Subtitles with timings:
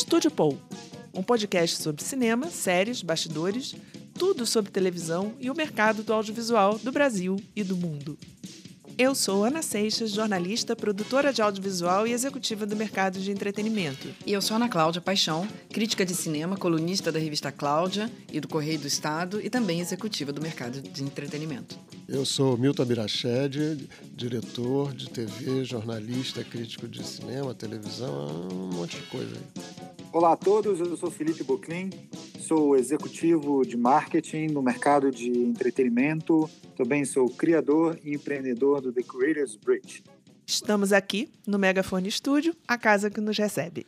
[0.00, 0.58] Estúdio Paul,
[1.12, 3.76] um podcast sobre cinema, séries, bastidores,
[4.14, 8.18] tudo sobre televisão e o mercado do audiovisual do Brasil e do mundo.
[8.96, 14.08] Eu sou Ana Seixas, jornalista, produtora de audiovisual e executiva do mercado de entretenimento.
[14.24, 18.48] E eu sou Ana Cláudia Paixão, crítica de cinema, colunista da revista Cláudia e do
[18.48, 21.78] Correio do Estado e também executiva do mercado de entretenimento.
[22.12, 29.06] Eu sou Milton Birached, diretor de TV, jornalista, crítico de cinema, televisão, um monte de
[29.06, 29.62] coisa aí.
[30.12, 31.88] Olá a todos, eu sou Felipe Boclin,
[32.40, 39.04] sou executivo de marketing no mercado de entretenimento, também sou criador e empreendedor do The
[39.04, 40.02] Creators Bridge.
[40.44, 43.86] Estamos aqui no Megafone Studio, a casa que nos recebe.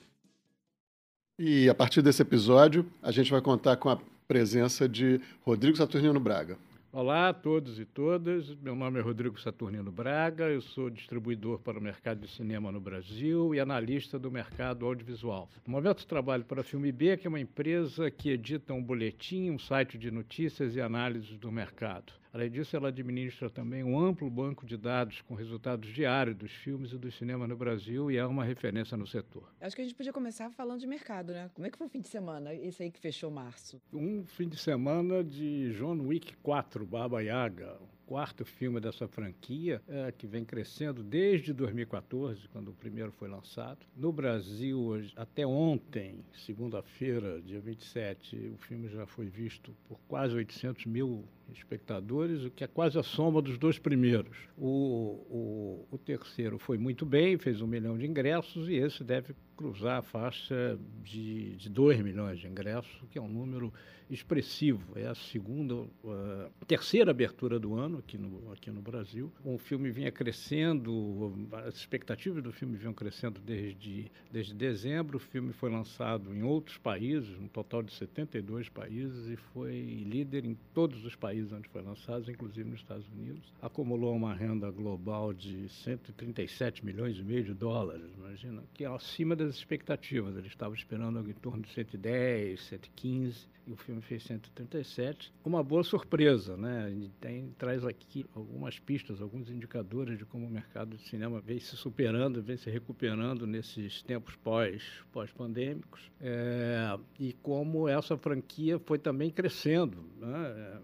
[1.37, 3.99] E a partir desse episódio, a gente vai contar com a
[4.29, 6.57] presença de Rodrigo Saturnino Braga.
[6.95, 8.55] Olá a todos e todas.
[8.57, 10.51] Meu nome é Rodrigo Saturnino Braga.
[10.51, 15.49] Eu sou distribuidor para o mercado de cinema no Brasil e analista do mercado audiovisual.
[15.67, 19.49] No momento trabalho para a Filme B, que é uma empresa que edita um boletim,
[19.49, 22.13] um site de notícias e análises do mercado.
[22.33, 26.93] Além disso, ela administra também um amplo banco de dados com resultados diários dos filmes
[26.93, 29.53] e do cinema no Brasil e é uma referência no setor.
[29.61, 31.51] Acho que a gente podia começar falando de mercado, né?
[31.53, 33.79] Como é que foi o fim de semana, esse aí que fechou março?
[33.93, 40.13] Um fim de semana de John Wick 4, Baba Yaga, quarto filme dessa franquia, é,
[40.13, 43.87] que vem crescendo desde 2014, quando o primeiro foi lançado.
[43.97, 50.87] No Brasil, até ontem, segunda-feira, dia 27, o filme já foi visto por quase 800
[50.87, 51.25] mil
[51.59, 54.37] espectadores, o que é quase a soma dos dois primeiros.
[54.57, 59.35] O, o, o terceiro foi muito bem, fez um milhão de ingressos, e esse deve
[59.57, 63.73] cruzar a faixa de, de 2 milhões de ingressos, que é um número
[64.11, 64.99] expressivo.
[64.99, 69.33] É a segunda, uh, terceira abertura do ano aqui no, aqui no Brasil.
[69.45, 75.17] O filme vinha crescendo, as expectativas do filme vinham crescendo desde, desde dezembro.
[75.17, 80.45] O filme foi lançado em outros países, um total de 72 países, e foi líder
[80.45, 83.51] em todos os países onde foi lançado, inclusive nos Estados Unidos.
[83.63, 89.35] Acumulou uma renda global de 137 milhões e meio de dólares, imagina, que é acima
[89.35, 90.37] das expectativas.
[90.37, 95.33] Ele estava esperando em torno de 110, 115 e o filme fez 137.
[95.45, 96.93] Uma boa surpresa, né?
[97.21, 101.77] Tem, traz aqui algumas pistas, alguns indicadores de como o mercado de cinema vem se
[101.77, 104.83] superando, vem se recuperando nesses tempos pós,
[105.13, 110.05] pós-pandêmicos é, e como essa franquia foi também crescendo.
[110.19, 110.81] Né?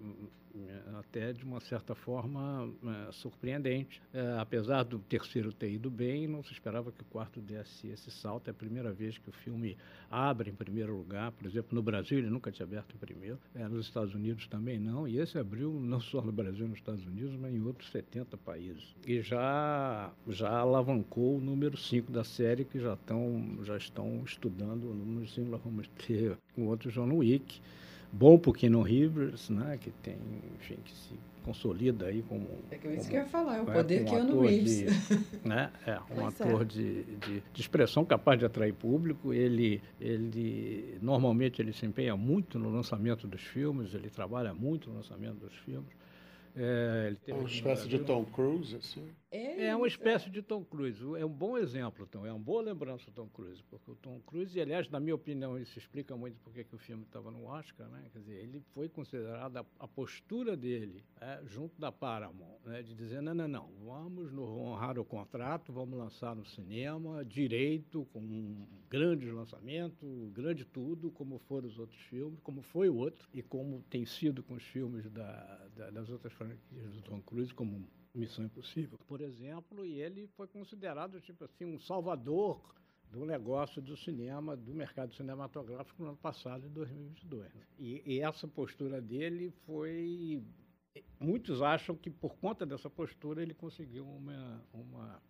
[0.99, 2.71] Até de uma certa forma
[3.09, 4.01] é, surpreendente.
[4.13, 8.11] É, apesar do terceiro ter ido bem, não se esperava que o quarto desse esse
[8.11, 8.49] salto.
[8.49, 9.77] É a primeira vez que o filme
[10.11, 11.33] abre em primeiro lugar.
[11.33, 14.79] Por exemplo, no Brasil ele nunca tinha aberto em primeiro, é, nos Estados Unidos também
[14.79, 15.07] não.
[15.07, 18.37] E esse abriu não só no Brasil e nos Estados Unidos, mas em outros 70
[18.39, 18.95] países.
[19.07, 24.91] E já, já alavancou o número 5 da série, que já, tão, já estão estudando
[24.91, 25.51] o número 5.
[25.51, 27.61] Nós vamos ter um outro John Wick
[28.13, 30.17] bom para o Keanu Rivers, né, que tem,
[30.57, 31.15] enfim, que se
[31.45, 32.47] consolida aí como...
[32.71, 35.09] É que isso que eu ia falar, é o poder que Keanu Reeves.
[35.09, 36.65] De, né, é, um pois ator é.
[36.65, 42.59] De, de, de, expressão capaz de atrair público, ele, ele, normalmente ele se empenha muito
[42.59, 45.97] no lançamento dos filmes, ele trabalha muito no lançamento dos filmes,
[46.57, 49.05] é, ele uma espécie de Tom Cruise, assim?
[49.31, 51.03] É, é uma espécie de Tom Cruise.
[51.19, 52.25] É um bom exemplo, Tom.
[52.25, 53.62] É uma boa lembrança do Tom Cruise.
[53.65, 56.78] Porque o Tom Cruise, e aliás, na minha opinião, isso explica muito porque que o
[56.78, 58.09] filme estava no Oscar, né?
[58.11, 62.83] Quer dizer, ele foi considerado a, a postura dele, é, junto da Paramount, né?
[62.83, 68.21] de dizer, não, não, não, vamos honrar o contrato, vamos lançar no cinema, direito, com
[68.21, 73.43] um grande lançamento, grande tudo, como foram os outros filmes, como foi o outro, e
[73.43, 77.87] como tem sido com os filmes da, da, das outras franquias do Tom Cruise, como
[78.15, 82.61] Missão Impossível, por exemplo, e ele foi considerado tipo assim um salvador
[83.11, 87.55] do negócio do cinema, do mercado cinematográfico no ano passado, em 2022.
[87.55, 87.63] Né?
[87.79, 90.43] E, e essa postura dele foi
[91.19, 95.23] muitos acham que por conta dessa postura ele conseguiu uma, uma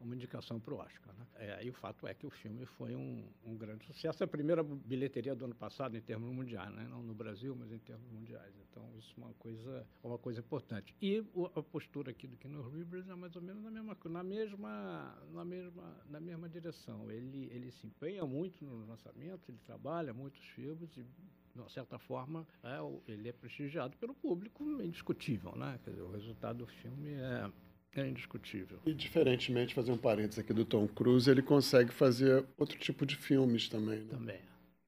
[0.00, 1.14] uma indicação para o Oscar.
[1.14, 1.26] Né?
[1.36, 4.22] É, e o fato é que o filme foi um, um, grande sucesso.
[4.22, 6.86] É a primeira bilheteria do ano passado em termos mundiais, né?
[6.88, 8.54] não no Brasil, mas em termos mundiais.
[8.70, 10.94] Então, isso é uma coisa, uma coisa importante.
[11.00, 14.22] E o, a postura aqui do Keanu Reeves é mais ou menos na mesma, na
[14.22, 17.10] mesma, na mesma, na mesma direção.
[17.10, 21.06] Ele, ele se empenha muito no lançamento, ele trabalha muitos filmes e
[21.52, 22.78] de uma certa forma, é,
[23.10, 25.78] ele é prestigiado pelo público, indiscutível, né?
[25.84, 27.50] Quer dizer, o resultado do filme é,
[27.96, 28.78] é indiscutível.
[28.86, 33.16] E diferentemente, fazer um parênteses aqui do Tom Cruise, ele consegue fazer outro tipo de
[33.16, 34.00] filmes também.
[34.00, 34.10] Né?
[34.10, 34.38] Também.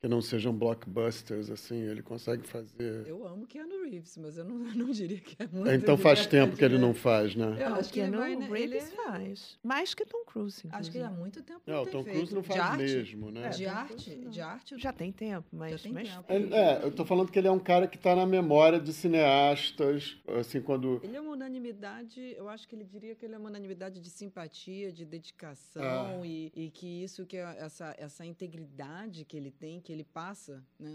[0.02, 3.06] Que não sejam blockbusters, assim, ele consegue fazer.
[3.06, 5.70] Eu amo Keanu Reeves, mas eu não, não diria que é muito.
[5.70, 6.80] Então faz tempo que ele né?
[6.80, 7.56] não faz, né?
[7.60, 9.58] Eu Não, acho que ele Keanu vai, né, ele Reeves é- faz.
[9.62, 11.20] Mais que Tom Cruise, Acho que ele há inclusive.
[11.20, 12.16] muito tempo Não, não o tem Tom feito.
[12.16, 13.46] Cruise não de faz arte, mesmo, né?
[13.46, 14.78] É, De Tom arte, de arte.
[14.78, 15.80] Já tem tempo, mas...
[15.82, 16.24] tem mas tempo.
[16.28, 18.92] É, é, eu tô falando que ele é um cara que tá na memória de
[18.92, 21.00] cineastas, assim, quando...
[21.04, 24.10] Ele é uma unanimidade, eu acho que ele diria que ele é uma unanimidade de
[24.10, 25.82] simpatia, de dedicação
[26.22, 26.26] Ah.
[26.26, 30.64] e, e que isso que é essa, essa integridade que ele tem, que ele passa,
[30.78, 30.90] né?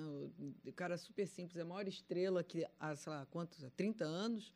[0.66, 3.64] O, cara é super simples, é a maior estrela que há, sei lá, quantos?
[3.64, 4.54] Há 30 anos,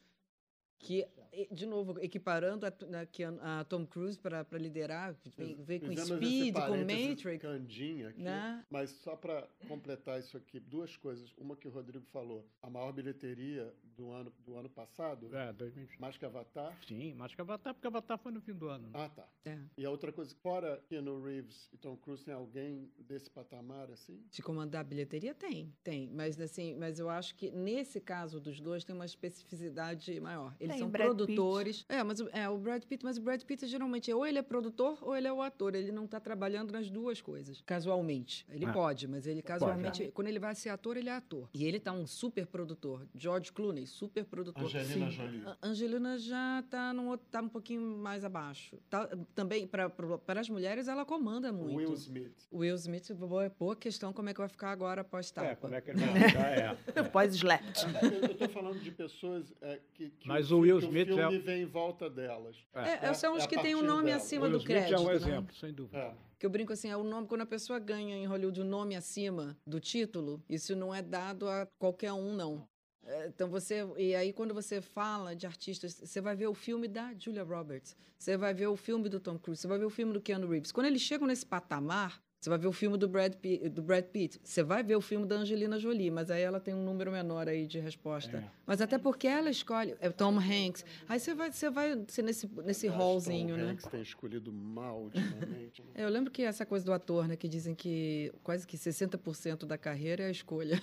[0.79, 1.07] que,
[1.51, 5.15] de novo, equiparando a, a, a- Tom Cruise para liderar,
[5.59, 8.65] veio com Speed, com Matrix, Candinha aqui, né?
[8.69, 11.31] mas só para completar isso aqui, duas coisas.
[11.37, 15.99] Uma que o Rodrigo falou, a maior bilheteria do ano, do ano passado, É, 2020.
[16.01, 16.77] mais que Avatar.
[16.87, 18.87] Sim, mas que Avatar, porque Avatar foi no fim do ano.
[18.89, 18.93] né?
[18.93, 19.27] Ah, tá.
[19.45, 19.57] É.
[19.77, 24.21] E a outra coisa, fora Keanu Reeves e Tom Cruise, tem alguém desse patamar, assim?
[24.29, 28.59] De comandar a bilheteria tem, tem, mas assim, mas eu acho que nesse caso dos
[28.59, 30.55] dois tem uma especificidade maior.
[30.59, 31.85] Eles Tem são Brad produtores.
[31.89, 34.41] É, mas o- é o Brad Pitt, mas o Brad Pitt geralmente ou ele é
[34.41, 35.75] produtor ou ele é o ator.
[35.75, 38.45] Ele não está trabalhando nas duas coisas, casualmente.
[38.49, 38.71] Ele Ah.
[38.73, 41.49] pode, mas ele casualmente, quando ele vai ser ator, ele é ator.
[41.53, 43.05] E ele tá um super produtor.
[43.15, 44.63] George Clooney, super produtor.
[44.63, 45.11] Angelina Sim.
[45.11, 45.43] Jolie.
[45.45, 48.77] A Angelina já tá num outro, tá um pouquinho mais abaixo.
[48.89, 51.75] Tá, também para para as mulheres ela comanda muito.
[51.77, 52.47] Will Smith.
[52.51, 55.47] Will Smith, boa, boa questão, como é que vai ficar agora após tapa?
[55.47, 56.47] É, como é que ele vai ficar?
[56.47, 56.77] É.
[56.95, 57.03] é.
[57.03, 57.85] Pós-slapped.
[58.01, 61.27] Eu, eu tô falando de pessoas é, que, que, Mas o, Will que Smith o
[61.27, 62.55] é- filme vem em volta delas.
[62.73, 64.17] É, É, são os é a que têm o partir nome dela.
[64.17, 65.13] acima Will do Smith crédito, é um né?
[65.15, 65.97] exemplo, sem dúvida.
[65.97, 66.13] É.
[66.39, 68.95] Que eu brinco assim, é o nome, quando a pessoa ganha em Hollywood o nome
[68.95, 72.67] acima do título, isso não é dado a qualquer um, não.
[73.03, 73.83] É, Então você.
[73.97, 77.95] E aí, quando você fala de artistas, você vai ver o filme da Julia Roberts,
[78.17, 80.47] você vai ver o filme do Tom Cruise, você vai ver o filme do Keanu
[80.47, 80.71] Reeves.
[80.71, 84.03] Quando eles chegam nesse patamar, você vai ver o filme do Brad Pitt, do Brad
[84.05, 87.11] Pitt você vai ver o filme da Angelina Jolie, mas aí ela tem um número
[87.11, 88.37] menor aí de resposta.
[88.37, 88.43] É.
[88.65, 89.95] Mas até porque ela escolhe.
[90.01, 90.83] É o Tom Hanks.
[91.07, 93.71] Aí você vai, você vai ser nesse, nesse Acho hallzinho, Tom né?
[93.71, 95.81] Hanks tem escolhido mal ultimamente.
[95.83, 95.87] né?
[95.93, 99.65] É, Eu lembro que essa coisa do ator, né, que dizem que quase que 60%
[99.65, 100.81] da carreira é a escolha.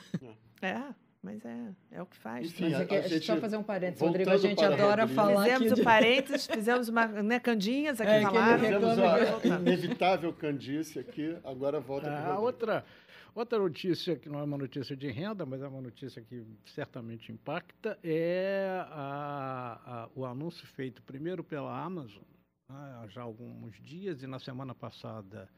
[0.62, 0.81] É,
[1.23, 2.47] mas é, é o que faz.
[2.47, 5.03] Enfim, Mas é que a a gente só fazer um parênteses, Rodrigo, a gente adora
[5.03, 5.15] Rodrigo.
[5.15, 8.62] falar Fizemos aqui o parênteses, fizemos uma né, candinhas aqui É, falaram.
[8.62, 12.35] reclama a inevitável candice aqui, agora volta para A.
[12.35, 12.85] Ah, outra,
[13.35, 17.32] outra notícia, que não é uma notícia de renda, mas é uma notícia que certamente
[17.32, 22.23] impacta, é a- a- o anúncio feito primeiro pela Amazon,
[22.70, 25.49] né, há já alguns dias, e na semana passada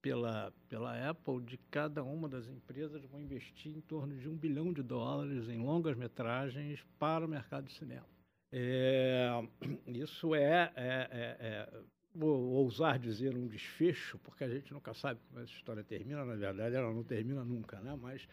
[0.00, 4.72] pela, pela Apple, de cada uma das empresas vão investir em torno de um bilhão
[4.72, 8.06] de dólares em longas metragens para o mercado de cinema.
[8.52, 9.28] É,
[9.86, 11.82] isso é, é- é- é
[12.14, 16.34] vou ousar dizer um desfecho, porque a gente nunca sabe como essa história termina, na
[16.34, 17.96] verdade ela não termina nunca, né?
[18.00, 18.26] mas,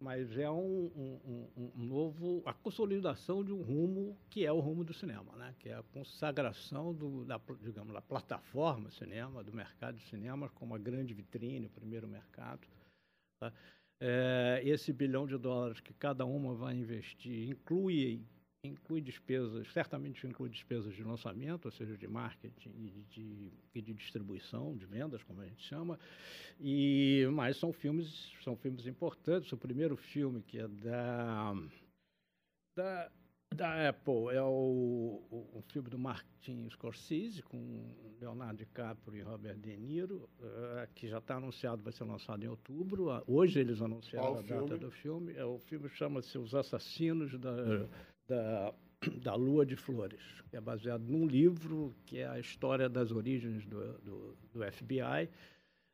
[0.00, 4.84] mas é um, um- um- novo, a consolidação de um rumo que é o rumo
[4.84, 5.54] do cinema, né?
[5.58, 10.74] que é a consagração do, da, digamos, da plataforma cinema, do mercado de cinema como
[10.74, 12.66] a grande vitrine, o primeiro mercado.
[13.40, 13.52] tá?
[14.00, 18.24] É, esse bilhão de dólares que cada uma vai investir inclui
[18.68, 23.94] inclui despesas, certamente inclui despesas de lançamento, ou seja, de marketing e de, e de
[23.94, 25.98] distribuição, de vendas, como a gente chama,
[26.60, 29.52] e mas são filmes são filmes importantes.
[29.52, 31.54] O primeiro filme que é da
[32.76, 33.10] da,
[33.54, 39.56] da Apple é o, o, um filme do Martin Scorsese com Leonardo DiCaprio e Robert
[39.56, 43.10] De Niro, eh, que já está anunciado, vai ser lançado em outubro.
[43.10, 44.78] Ah, Hoje eles anunciaram Qual a data filme?
[44.78, 45.32] do filme.
[45.34, 47.88] É, o filme chama-se Os Assassinos da,
[48.28, 48.74] da,
[49.22, 53.64] da Lua de Flores, que é baseado num livro que é a história das origens
[53.66, 55.28] do, do, do FBI.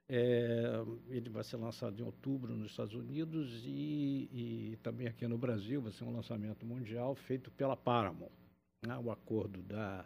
[0.06, 5.38] É, ele vai ser lançado em outubro nos Estados Unidos e, e também aqui no
[5.38, 8.30] Brasil vai ser um lançamento mundial feito pela Paramount.
[8.86, 8.98] né?
[8.98, 10.04] O acordo da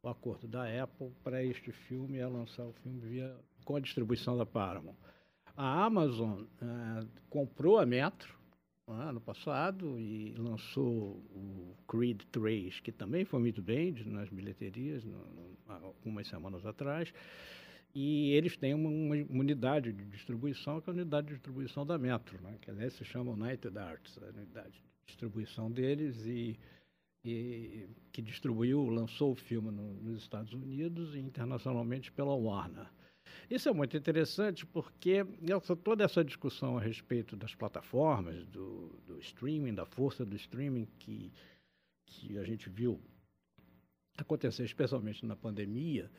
[0.00, 4.36] o acordo da Apple para este filme é lançar o filme via com a distribuição
[4.36, 4.94] da Paramount.
[5.56, 8.37] A Amazon eh, comprou a Metro
[8.92, 15.18] ano passado e lançou o Creed 3, que também foi muito bem nas bilheterias no,
[15.26, 17.12] no, algumas semanas atrás.
[17.94, 21.98] E eles têm uma, uma unidade de distribuição, que é a unidade de distribuição da
[21.98, 22.56] Metro, né?
[22.60, 26.58] que aliás se chama United Arts, a unidade de distribuição deles, e,
[27.24, 32.86] e que distribuiu, lançou o filme no- nos Estados Unidos e internacionalmente pela Warner.
[33.50, 39.18] Isso é muito interessante porque essa- toda essa discussão a respeito das plataformas, do, do
[39.20, 41.32] streaming, da força do streaming que,
[42.06, 43.00] que a gente viu
[44.16, 46.10] acontecer, especialmente na pandemia,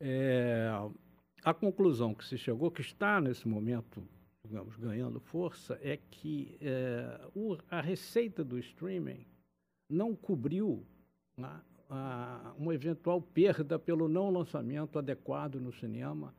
[0.00, 0.68] é,
[1.42, 4.06] a conclusão que se chegou, que está nesse momento
[4.46, 9.26] digamos, ganhando força é que é, o, a receita do streaming
[9.90, 10.86] não cobriu
[11.36, 16.32] né, a, uma eventual perda pelo não lançamento adequado no cinema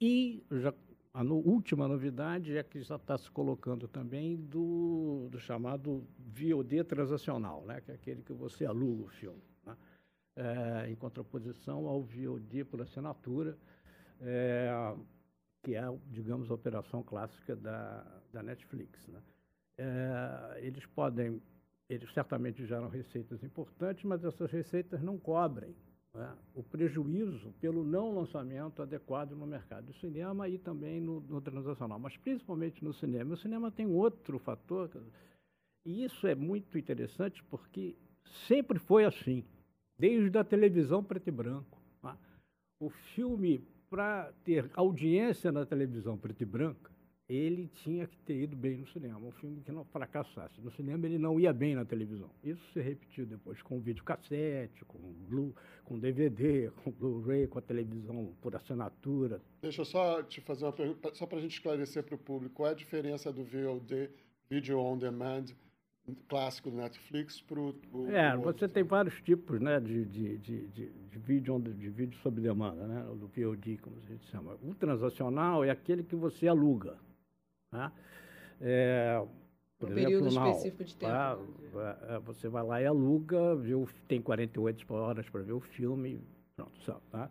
[0.00, 0.72] e já,
[1.12, 6.84] a no, última novidade é que já está se colocando também do, do, chamado VOD
[6.84, 9.76] transacional, né, que é aquele que você aluga o filme, né,
[10.36, 13.58] é, em contraposição ao VOD por assinatura,
[14.20, 14.94] é,
[15.62, 19.06] que é, digamos, a operação clássica da, da Netflix.
[19.08, 19.20] Né.
[19.76, 21.42] É, eles podem
[21.90, 25.74] eles certamente geram receitas importantes, mas essas receitas não cobrem
[26.14, 31.40] né, o prejuízo pelo não lançamento adequado no mercado do cinema e também no, no
[31.40, 33.34] transacional, mas principalmente no cinema.
[33.34, 34.90] O cinema tem outro fator,
[35.84, 37.96] e isso é muito interessante porque
[38.46, 39.44] sempre foi assim,
[39.98, 41.80] desde a televisão preto e branco.
[42.02, 42.16] Né?
[42.80, 46.89] O filme, para ter audiência na televisão preto e branca,
[47.30, 50.60] ele tinha que ter ido bem no cinema, um filme que não fracassasse.
[50.60, 52.28] No cinema ele não ia bem na televisão.
[52.42, 58.34] Isso se repetiu depois com videocassete, com Blu, com DVD, com Blu-ray, com a televisão
[58.40, 59.40] por assinatura.
[59.62, 62.56] Deixa eu só te fazer uma pergunta, só para a gente esclarecer para o público,
[62.56, 64.10] qual é a diferença do VOD,
[64.50, 65.44] Video On Demand,
[66.28, 67.74] clássico do Netflix para o...
[68.08, 72.18] É, você tem vários tipos né, de, de, de, de, de vídeo, on, de vídeo
[72.24, 74.56] sob demanda, né, do VOD, como a gente chama.
[74.64, 76.98] O transacional é aquele que você aluga.
[77.72, 77.92] Né?
[78.60, 79.24] É,
[79.78, 81.12] por um exemplo, período específico de tempo.
[82.08, 86.20] É, você vai lá e aluga, viu, tem 48 horas para ver o filme,
[86.54, 87.30] pronto, só, tá?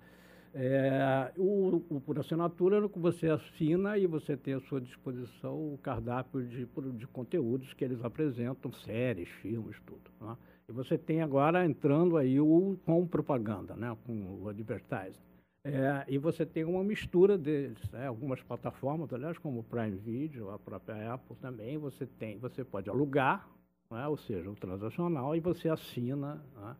[0.54, 5.74] É, o, o, por assinatura é que você assina e você tem à sua disposição
[5.74, 10.10] o cardápio de, de conteúdos que eles apresentam, séries, filmes, tudo.
[10.20, 10.36] Né?
[10.68, 13.96] E você tem agora entrando aí o com propaganda, né?
[14.08, 15.22] com o advertising.
[15.64, 18.08] É, e você tem uma mistura deles, né?
[18.08, 22.90] algumas plataformas, aliás, como o Prime Video, a própria Apple também, você tem, você pode
[22.90, 23.46] alugar,
[23.92, 24.08] né?
[24.08, 26.76] ou seja, o transacional, e você assina, né?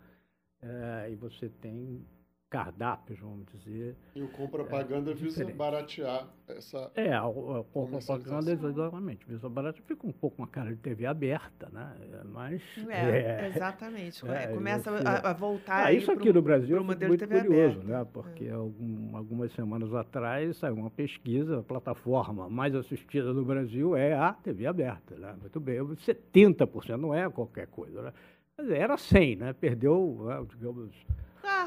[0.62, 2.06] é, e você tem
[2.50, 3.96] cardápios, vamos dizer.
[4.16, 6.92] E o com propaganda é, visa baratear essa.
[6.96, 9.86] É, o, com propaganda, exatamente, visa baratear.
[9.86, 11.96] Fica um pouco uma cara de TV aberta, né?
[12.26, 12.62] Mas.
[12.90, 14.28] É, é exatamente.
[14.28, 15.86] É, Começa a, a, voltar.
[15.86, 17.84] Ah, isso aqui pro, no Brasil é muito curioso, aberta.
[17.86, 18.08] né?
[18.12, 18.52] Porque é.
[18.52, 24.34] algum, algumas semanas atrás saiu uma pesquisa, a plataforma mais assistida no Brasil é a
[24.34, 25.36] TV aberta, né?
[25.40, 28.14] Muito bem, 70%, não é qualquer coisa, né?
[28.72, 29.54] Era 100, né?
[29.54, 30.46] Perdeu, né,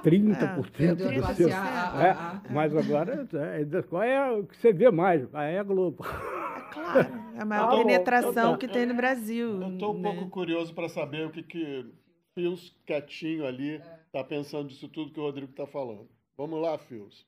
[0.03, 1.49] digamos 30% é, do seu.
[1.49, 5.27] É, mas agora, é, qual é o que você vê mais?
[5.35, 6.05] Ah, é a Globo.
[6.05, 9.63] É claro, é a maior ah, penetração que tem no Brasil.
[9.63, 10.11] Eu estou um né?
[10.11, 11.93] pouco curioso para saber o que, que
[12.35, 16.09] Fios quietinho ali está pensando disso tudo que o Rodrigo está falando.
[16.37, 17.27] Vamos lá, Fios.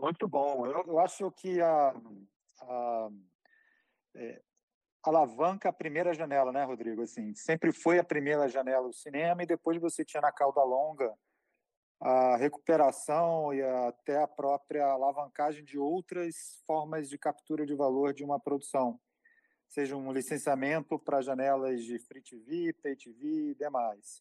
[0.00, 0.66] muito bom.
[0.66, 1.94] Eu, eu, acho que a,
[2.62, 3.08] a
[4.14, 4.42] é,
[5.02, 7.02] alavanca a primeira janela, né, Rodrigo?
[7.02, 11.12] Assim, sempre foi a primeira janela do cinema e depois você tinha na cauda longa
[12.04, 18.24] a recuperação e até a própria alavancagem de outras formas de captura de valor de
[18.24, 19.00] uma produção,
[19.68, 24.20] seja um licenciamento para janelas de Free TV, Pay TV e demais.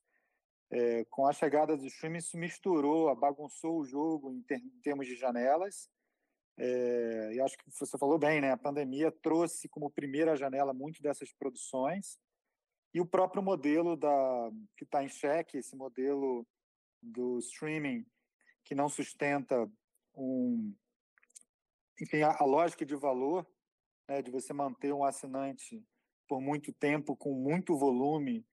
[0.69, 5.07] É, com a chegada do streaming, isso misturou, bagunçou o jogo em, ter, em termos
[5.07, 5.89] de janelas.
[6.59, 8.51] É, e acho que você falou bem, né?
[8.51, 12.19] A pandemia trouxe como primeira janela muito dessas produções.
[12.93, 16.45] E o próprio modelo da que está em xeque, esse modelo
[17.01, 18.05] do streaming
[18.63, 19.69] que não sustenta
[20.15, 20.75] um,
[21.99, 23.47] enfim, a, a lógica de valor
[24.07, 25.83] né, de você manter um assinante
[26.27, 28.45] por muito tempo com muito volume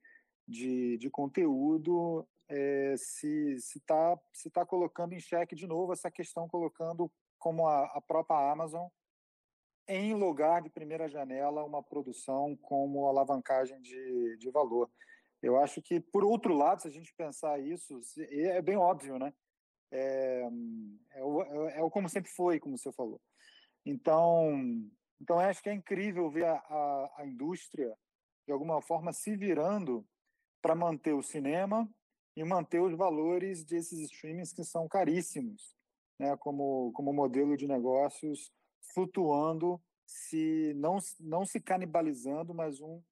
[0.46, 6.48] de, de conteúdo é, se está se tá colocando em xeque de novo essa questão,
[6.48, 8.88] colocando como a, a própria Amazon
[9.86, 14.90] em lugar de primeira janela uma produção como alavancagem de, de valor.
[15.42, 19.32] Eu acho que, por outro lado, se a gente pensar isso, é bem óbvio, né?
[19.90, 20.42] É,
[21.12, 23.20] é, o, é, o como sempre foi, como você falou.
[23.86, 24.52] Então,
[25.20, 27.96] então acho que é incrível ver a, a, a indústria,
[28.46, 30.06] de alguma forma, se virando
[30.60, 31.88] para manter o cinema
[32.36, 35.76] e manter os valores desses streamings que são caríssimos,
[36.18, 36.36] né?
[36.36, 38.52] como, como modelo de negócios
[38.92, 43.02] flutuando, se não, não se canibalizando, mas um,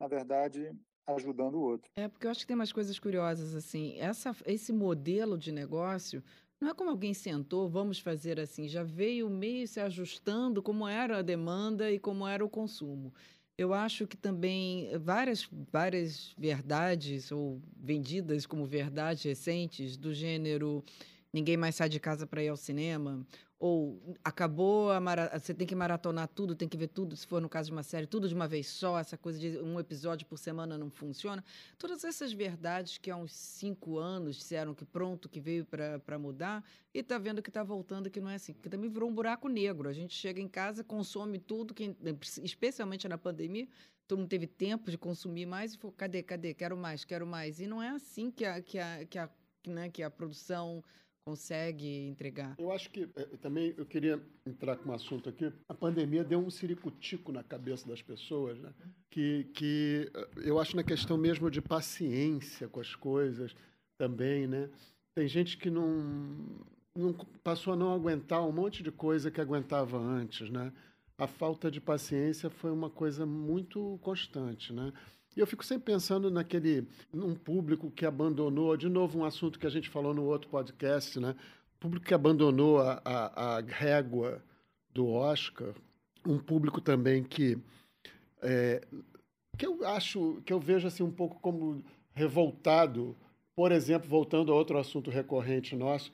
[0.00, 0.72] na verdade,
[1.14, 1.90] ajudando o outro.
[1.96, 3.98] É, porque eu acho que tem umas coisas curiosas, assim.
[3.98, 6.22] Essa, esse modelo de negócio
[6.60, 8.68] não é como alguém sentou, vamos fazer assim.
[8.68, 13.12] Já veio meio se ajustando como era a demanda e como era o consumo.
[13.56, 20.84] Eu acho que também várias, várias verdades, ou vendidas como verdades recentes, do gênero
[21.32, 23.26] ninguém mais sai de casa para ir ao cinema,
[23.60, 25.36] ou acabou, a mara...
[25.36, 27.82] você tem que maratonar tudo, tem que ver tudo, se for no caso de uma
[27.82, 31.44] série, tudo de uma vez só, essa coisa de um episódio por semana não funciona.
[31.76, 36.64] Todas essas verdades que há uns cinco anos disseram que pronto, que veio para mudar,
[36.94, 39.48] e está vendo que está voltando, que não é assim, que também virou um buraco
[39.48, 39.88] negro.
[39.88, 41.96] A gente chega em casa, consome tudo, que,
[42.44, 43.66] especialmente na pandemia,
[44.06, 47.60] todo mundo teve tempo de consumir mais e falou, cadê, cadê, quero mais, quero mais.
[47.60, 49.28] E não é assim que a, que a, que a,
[49.66, 50.82] né, que a produção
[51.28, 52.54] consegue entregar.
[52.58, 55.52] Eu acho que é, também eu queria entrar com um assunto aqui.
[55.68, 58.72] A pandemia deu um ciricutico na cabeça das pessoas, né?
[59.10, 63.54] que, que eh, eu acho na questão mesmo de paciência com as coisas
[63.98, 64.70] também, né?
[65.14, 66.64] Tem gente que não,
[66.96, 67.12] não
[67.44, 70.72] passou a não aguentar um monte de coisa que aguentava antes, né?
[71.18, 74.94] A falta de paciência foi uma coisa muito constante, né?
[75.36, 79.66] E eu fico sempre pensando naquele, num público que abandonou, de novo um assunto que
[79.66, 81.36] a gente falou no outro podcast, né?
[81.78, 84.42] Público que abandonou a, a, a régua
[84.92, 85.74] do Oscar,
[86.26, 87.56] um público também que
[88.42, 88.86] é,
[89.56, 91.82] que eu acho, que eu vejo assim um pouco como
[92.14, 93.16] revoltado,
[93.54, 96.12] por exemplo, voltando a outro assunto recorrente nosso,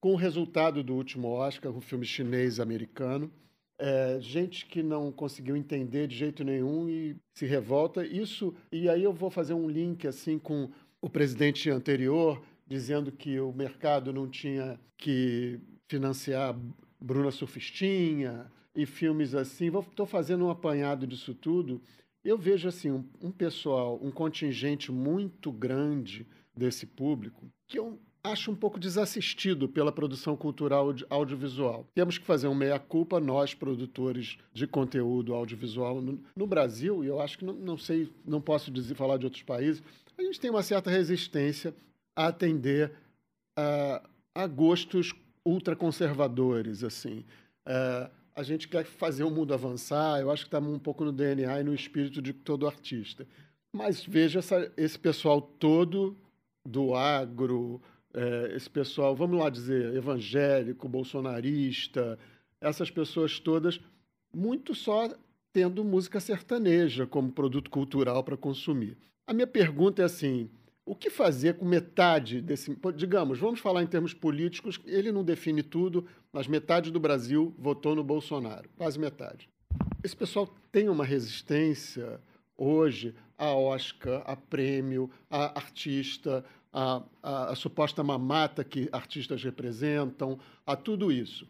[0.00, 3.32] com o resultado do último Oscar, um filme chinês americano,
[3.78, 8.06] é, gente que não conseguiu entender de jeito nenhum e se revolta.
[8.06, 13.38] Isso, e aí eu vou fazer um link assim com o presidente anterior dizendo que
[13.38, 16.58] o mercado não tinha que financiar
[17.00, 19.70] Bruna Surfistinha e filmes assim.
[19.78, 21.82] Estou fazendo um apanhado disso tudo.
[22.24, 26.26] Eu vejo assim um, um pessoal, um contingente muito grande
[26.56, 31.86] desse público que eu acho um pouco desassistido pela produção cultural audiovisual.
[31.94, 37.20] Temos que fazer um meia-culpa, nós, produtores de conteúdo audiovisual no, no Brasil, e eu
[37.20, 39.82] acho que não, não sei, não posso dizer, falar de outros países,
[40.16, 41.74] a gente tem uma certa resistência
[42.16, 42.92] a atender
[43.58, 44.02] a,
[44.34, 45.12] a gostos
[45.44, 47.24] ultraconservadores, assim.
[47.66, 51.12] É, a gente quer fazer o mundo avançar, eu acho que está um pouco no
[51.12, 53.26] DNA e no espírito de todo artista.
[53.74, 56.16] Mas veja essa, esse pessoal todo
[56.66, 57.82] do agro,
[58.14, 62.18] é, esse pessoal, vamos lá dizer, evangélico, bolsonarista,
[62.60, 63.80] essas pessoas todas,
[64.32, 65.10] muito só
[65.52, 68.96] tendo música sertaneja como produto cultural para consumir.
[69.26, 70.48] A minha pergunta é assim:
[70.86, 72.76] o que fazer com metade desse.
[72.96, 77.94] Digamos, vamos falar em termos políticos, ele não define tudo, mas metade do Brasil votou
[77.94, 79.48] no Bolsonaro, quase metade.
[80.02, 82.20] Esse pessoal tem uma resistência
[82.56, 90.40] hoje a Oscar, a prêmio, a artista, a, a, a suposta mamata que artistas representam,
[90.66, 91.48] a tudo isso.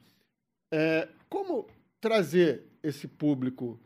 [0.71, 1.67] É, como
[1.99, 3.81] trazer esse público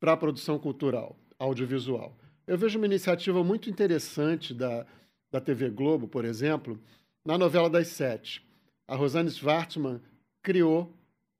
[0.00, 2.16] para a produção cultural, audiovisual?
[2.46, 4.86] Eu vejo uma iniciativa muito interessante da,
[5.30, 6.80] da TV Globo, por exemplo,
[7.24, 8.42] na novela das sete.
[8.88, 10.00] A Rosane Schwartzman
[10.42, 10.90] criou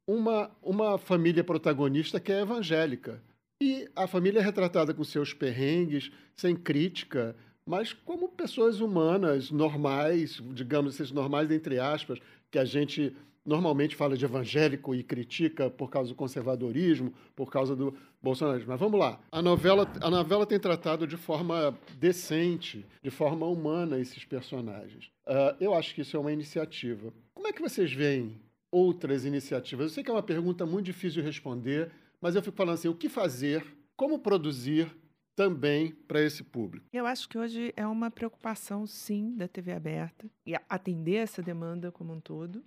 [0.07, 3.22] uma, uma família protagonista que é evangélica.
[3.62, 7.35] E a família é retratada com seus perrengues, sem crítica,
[7.70, 12.18] mas como pessoas humanas normais, digamos, esses normais entre aspas,
[12.50, 17.76] que a gente normalmente fala de evangélico e critica por causa do conservadorismo, por causa
[17.76, 18.70] do bolsonarismo.
[18.70, 19.20] Mas vamos lá.
[19.30, 25.04] A novela, a novela tem tratado de forma decente, de forma humana esses personagens.
[25.24, 27.12] Uh, eu acho que isso é uma iniciativa.
[27.33, 28.35] Como é que vocês veem
[28.68, 29.85] outras iniciativas?
[29.85, 32.88] Eu sei que é uma pergunta muito difícil de responder, mas eu fico falando assim:
[32.88, 33.64] o que fazer,
[33.96, 34.90] como produzir
[35.37, 36.87] também para esse público.
[36.93, 41.90] Eu acho que hoje é uma preocupação, sim, da TV aberta e atender essa demanda
[41.90, 42.64] como um todo,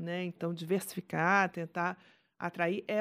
[0.00, 0.24] né?
[0.24, 1.98] Então, diversificar, tentar
[2.38, 2.84] atrair.
[2.88, 3.00] É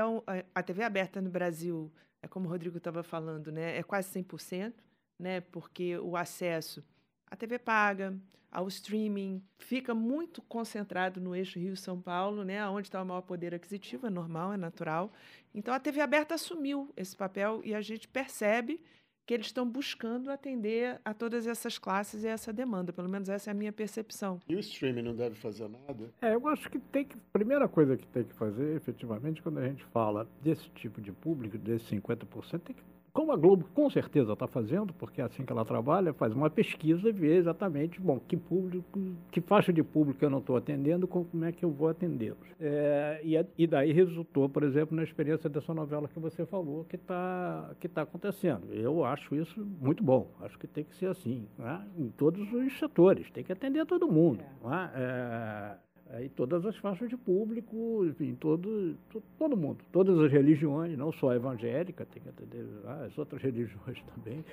[0.54, 3.78] a TV aberta no Brasil, é como o Rodrigo estava falando, né?
[3.78, 4.74] É quase 100%,
[5.20, 5.42] né?
[5.42, 6.84] Porque o acesso
[7.30, 8.18] à TV paga,
[8.52, 12.68] ao streaming, fica muito concentrado no eixo Rio-São Paulo, né?
[12.68, 15.12] Onde está o maior poder aquisitivo, é normal, é natural.
[15.54, 18.80] Então, a TV aberta assumiu esse papel e a gente percebe
[19.26, 22.92] que eles estão buscando atender a todas essas classes e essa demanda.
[22.92, 24.40] Pelo menos essa é a minha percepção.
[24.48, 26.10] E o streaming não deve fazer nada?
[26.22, 27.18] É, eu acho que tem que.
[27.32, 31.58] Primeira coisa que tem que fazer, efetivamente, quando a gente fala desse tipo de público,
[31.58, 32.84] desses 50%, tem que
[33.14, 36.50] como a Globo com certeza está fazendo, porque é assim que ela trabalha, faz uma
[36.50, 39.00] pesquisa e vê exatamente, bom, que público,
[39.32, 42.50] que faixa de público eu não estou atendendo, como é que eu vou atendê-los.
[42.60, 46.96] É, e, e, daí resultou, por exemplo, na experiência dessa novela que você falou, que
[46.96, 48.74] está que tá acontecendo.
[48.74, 51.86] Eu acho isso muito bom, acho que tem que ser assim, né?
[51.96, 54.42] em todos os setores, tem que atender todo mundo.
[54.42, 54.68] É.
[54.68, 54.92] Né?
[54.96, 55.76] É,
[56.14, 58.96] Aí todas as faixas de público, enfim, todo,
[59.38, 62.66] todo mundo, todas as religiões, não só a evangélica, tem que atender
[63.04, 64.46] as outras religiões também.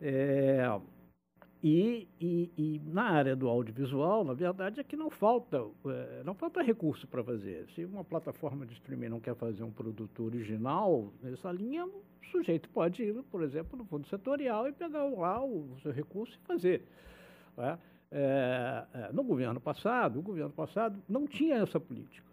[0.00, 0.60] É,
[1.62, 6.34] E, e, e, na área do audiovisual, na verdade, é que não falta, é, não
[6.34, 7.66] falta recurso para fazer.
[7.74, 12.68] Se uma plataforma de streaming não quer fazer um produto original nessa linha, o sujeito
[12.68, 16.82] pode ir, por exemplo, no fundo setorial e pegar lá o seu recurso e fazer.
[17.56, 17.78] Né?
[18.10, 22.26] É, é, no governo passado, o governo passado não tinha essa política.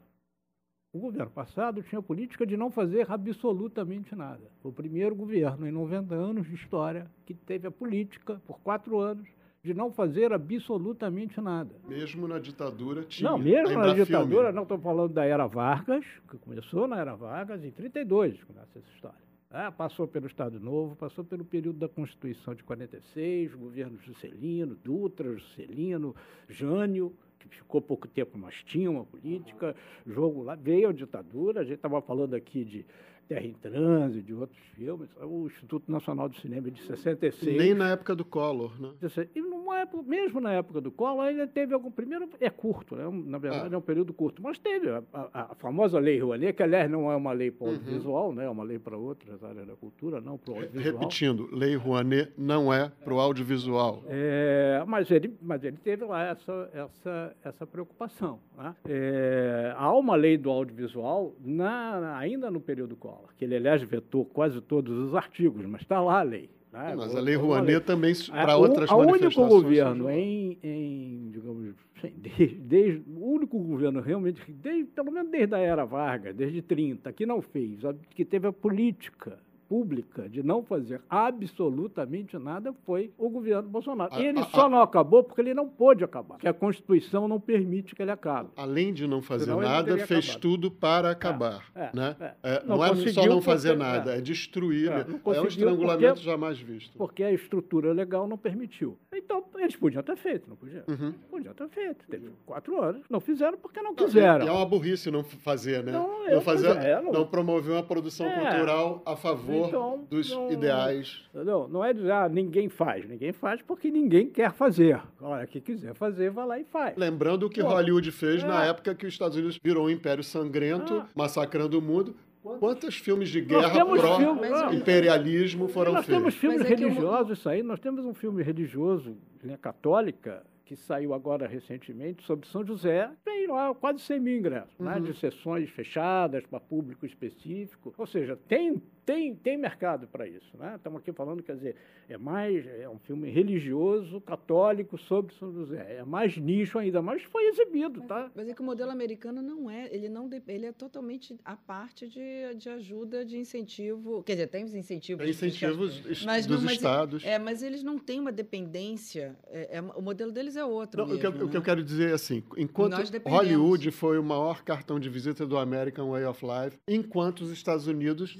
[0.94, 4.44] O governo passado tinha a política de não fazer absolutamente nada.
[4.62, 9.00] Foi o primeiro governo em 90 anos de história que teve a política, por quatro
[9.00, 9.28] anos,
[9.64, 11.74] de não fazer absolutamente nada.
[11.88, 13.32] Mesmo na ditadura tinha.
[13.32, 14.52] Não, mesmo na ditadura, filme.
[14.52, 18.90] não estou falando da era Vargas, que começou na era Vargas em 32, começa essa
[18.94, 19.33] história.
[19.54, 25.32] É, passou pelo Estado Novo, passou pelo período da Constituição de 46, governos Juscelino, Dutra,
[25.32, 26.16] Juscelino,
[26.50, 29.76] Jânio, que ficou pouco tempo, mas tinha uma política,
[30.08, 32.84] jogo lá, veio a ditadura, a gente estava falando aqui de
[33.28, 35.10] Terra em Trânsito, de outros filmes.
[35.22, 37.58] O Instituto Nacional de Cinema de 66.
[37.58, 38.92] Nem na época do Collor, né?
[39.36, 41.90] E numa época, mesmo na época do Collor, ainda teve algum.
[41.90, 43.04] Primeiro, é curto, né?
[43.26, 43.76] na verdade ah.
[43.76, 47.10] é um período curto, mas teve a, a, a famosa Lei Rouanet, que aliás não
[47.12, 47.76] é uma lei para o uhum.
[47.76, 48.46] audiovisual, né?
[48.46, 51.00] é uma lei para outras áreas da cultura, não para o audiovisual.
[51.00, 54.04] Repetindo, Lei Rouanet não é para o audiovisual.
[54.08, 58.40] É, mas, ele, mas ele teve lá essa, essa, essa preocupação.
[58.58, 58.76] Né?
[58.86, 64.26] É, há uma lei do audiovisual na, ainda no período Collor que ele, aliás, vetou
[64.26, 66.50] quase todos os artigos, mas está lá a lei.
[66.74, 66.96] Né?
[66.98, 69.38] Mas a Lei Rouanet também para outras o, manifestações.
[69.38, 71.76] O único governo em, em digamos,
[72.18, 77.14] desde, desde, o único governo realmente, desde, pelo menos desde a era Vargas, desde 30,
[77.14, 77.82] que não fez,
[78.16, 84.16] que teve a política pública de não fazer absolutamente nada foi o governo Bolsonaro.
[84.16, 87.40] Ele a, a, só não acabou porque ele não pôde acabar, porque a Constituição não
[87.40, 88.50] permite que ele acabe.
[88.56, 90.42] Além de não fazer Senão nada, fez acabado.
[90.42, 91.66] tudo para acabar.
[91.76, 92.16] É, é, né?
[92.20, 92.34] é.
[92.44, 94.92] É, não, não é só não fazer porque, nada, é, destruir.
[94.92, 96.98] É, é um estrangulamento porque, jamais visto.
[96.98, 98.98] Porque a estrutura legal não permitiu.
[99.14, 100.84] Então, eles podiam ter feito, não podiam?
[100.88, 101.14] Uhum.
[101.30, 102.06] Podiam ter feito.
[102.08, 103.04] Teve quatro anos.
[103.10, 104.46] Não fizeram porque não quiseram.
[104.46, 105.92] E é uma burrice não fazer, né?
[105.92, 111.24] Não, não fazer, não, não promover uma produção cultural a favor então, dos não, ideais.
[111.34, 113.08] Não, não é dizer, ah, ninguém faz.
[113.08, 115.02] Ninguém faz porque ninguém quer fazer.
[115.22, 116.96] Olha, quem quiser fazer, vai lá e faz.
[116.98, 118.48] Lembrando o que Pô, Hollywood fez é.
[118.48, 121.08] na época que os Estados Unidos virou um império sangrento, ah.
[121.16, 122.16] massacrando o mundo.
[122.60, 126.24] Quantos filmes de guerra pró-imperialismo foram nós feitos?
[126.24, 127.34] Nós temos filmes religiosos, eu...
[127.36, 127.64] isso aí.
[127.64, 133.48] Nós temos um filme religioso, linha católica, que saiu agora recentemente sobre São José, tem
[133.48, 134.86] lá quase 100 mil ingressos, uhum.
[134.86, 137.94] né, de sessões fechadas para público específico.
[137.98, 140.58] Ou seja, tem tem, tem mercado para isso.
[140.58, 140.74] Né?
[140.76, 141.76] Estamos aqui falando, quer dizer,
[142.10, 145.98] é mais é um filme religioso, católico sobre São José.
[146.00, 148.32] É mais nicho ainda, mas foi exibido, mas, tá?
[148.36, 152.08] Mas é que o modelo americano não é, ele não ele é totalmente a parte
[152.08, 154.24] de, de ajuda, de incentivo.
[154.24, 155.24] Quer dizer, tem os incentivos.
[155.24, 157.24] Tem incentivos mas, dos não, mas, estados.
[157.24, 159.36] É, mas eles não têm uma dependência.
[159.48, 161.02] É, é, o modelo deles é outro.
[161.02, 161.44] Não, mesmo, o, que eu, né?
[161.44, 165.46] o, que eu, quero dizer é assim: enquanto Hollywood foi o maior cartão de visita
[165.46, 168.40] do American Way of Life, enquanto os Estados Unidos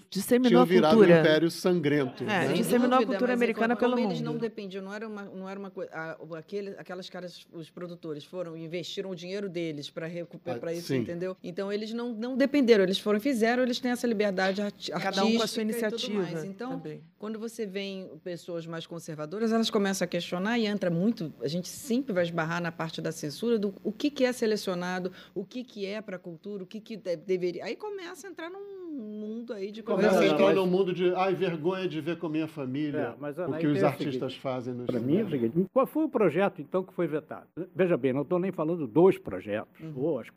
[0.54, 1.16] tinham virado cultura.
[1.16, 2.24] um império sangrento.
[2.24, 2.54] É, né?
[2.54, 4.12] disseminou a cultura americana pelo como mundo.
[4.12, 5.92] eles não dependiam, não era uma, não era uma coisa.
[6.38, 10.88] Aquele, aquelas caras, os produtores foram investiram o dinheiro deles para recuperar ah, para isso,
[10.88, 10.98] sim.
[10.98, 11.36] entendeu?
[11.44, 15.00] Então eles não, não dependeram, eles foram fizeram, eles têm essa liberdade artística.
[15.00, 16.46] Cada um com a sua iniciativa.
[16.46, 17.02] Então, também.
[17.18, 21.34] quando você vê pessoas mais conservadoras, elas começam a questionar e entra muito.
[21.42, 25.12] A gente sempre vai esbarrar na parte da censura do o que, que é selecionado,
[25.34, 27.66] o que, que é para a cultura, o que, que deveria.
[27.66, 31.34] Aí começa a entrar num mundo aí de começa a entrar no mundo de ai
[31.34, 35.18] vergonha de ver com minha família é, mas, o que os artistas fazem para mim
[35.18, 37.48] é o seguinte, qual foi o projeto então que foi vetado?
[37.76, 39.94] Veja bem não estou nem falando dois projetos uhum.
[39.96, 40.34] ou acho,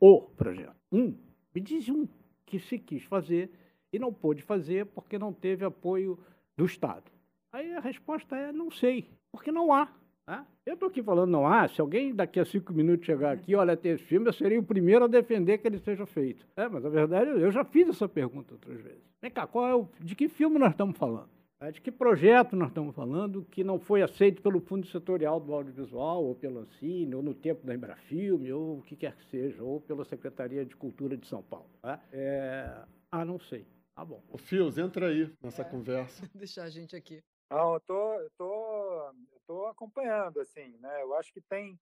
[0.00, 0.76] o projeto.
[0.90, 1.14] Um
[1.54, 2.06] me diz um
[2.46, 3.50] que se quis fazer
[3.92, 6.18] e não pôde fazer porque não teve apoio
[6.56, 7.04] do Estado.
[7.52, 9.88] Aí a resposta é não sei porque não há
[10.26, 11.66] ah, eu estou aqui falando, não há.
[11.68, 14.62] Se alguém daqui a cinco minutos chegar aqui, olha, tem esse filme, eu seria o
[14.62, 16.46] primeiro a defender que ele seja feito.
[16.56, 19.02] É, mas a verdade, eu já fiz essa pergunta outras vezes.
[19.20, 21.28] Vem cá, qual é o, de que filme nós estamos falando?
[21.60, 25.52] É, de que projeto nós estamos falando que não foi aceito pelo Fundo Setorial do
[25.52, 29.62] Audiovisual, ou pelo Ancine, ou no tempo da Embrafilme, ou o que quer que seja,
[29.62, 31.70] ou pela Secretaria de Cultura de São Paulo?
[31.80, 32.00] Tá?
[32.12, 32.84] É...
[33.10, 33.66] Ah, não sei.
[33.94, 34.22] Tá bom.
[34.30, 36.28] O Fios, entra aí nessa é, conversa.
[36.34, 37.22] Deixar a gente aqui.
[37.52, 39.14] Não, eu tô, tô,
[39.46, 41.02] tô acompanhando, assim, né?
[41.02, 41.78] Eu acho que tem,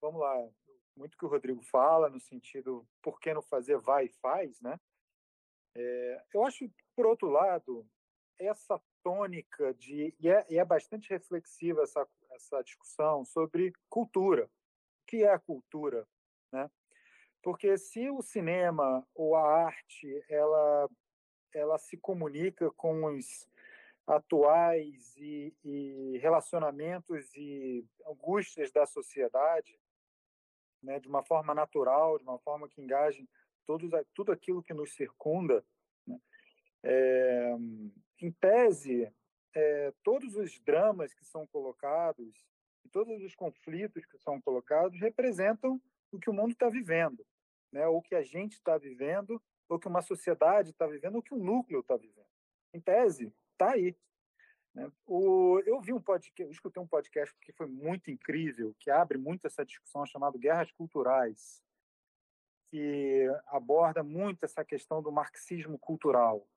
[0.00, 0.34] vamos lá,
[0.96, 4.80] muito que o Rodrigo fala no sentido por que não fazer vai e faz, né?
[5.76, 7.86] É, eu acho, por outro lado,
[8.36, 14.50] essa tônica de e é, e é bastante reflexiva essa essa discussão sobre cultura, o
[15.06, 16.04] que é a cultura,
[16.52, 16.68] né?
[17.44, 20.90] Porque se o cinema ou a arte ela
[21.54, 23.46] ela se comunica com os
[24.06, 29.78] atuais e, e relacionamentos e angústias da sociedade,
[30.82, 33.28] né, de uma forma natural, de uma forma que engaje
[33.66, 35.64] todos, tudo aquilo que nos circunda.
[36.06, 36.18] Né?
[36.82, 37.56] É,
[38.20, 39.12] em tese,
[39.54, 42.44] é, todos os dramas que são colocados,
[42.90, 47.24] todos os conflitos que são colocados representam o que o mundo está vivendo,
[47.72, 47.86] né?
[47.86, 51.42] ou que a gente está vivendo, ou que uma sociedade está vivendo, ou que um
[51.42, 52.26] núcleo está vivendo.
[52.74, 53.96] Em tese, está aí.
[54.74, 54.90] Né?
[55.06, 59.18] O, eu vi um podcast, eu escutei um podcast que foi muito incrível, que abre
[59.18, 61.62] muito essa discussão chamado Guerras Culturais,
[62.70, 66.48] que aborda muito essa questão do marxismo cultural,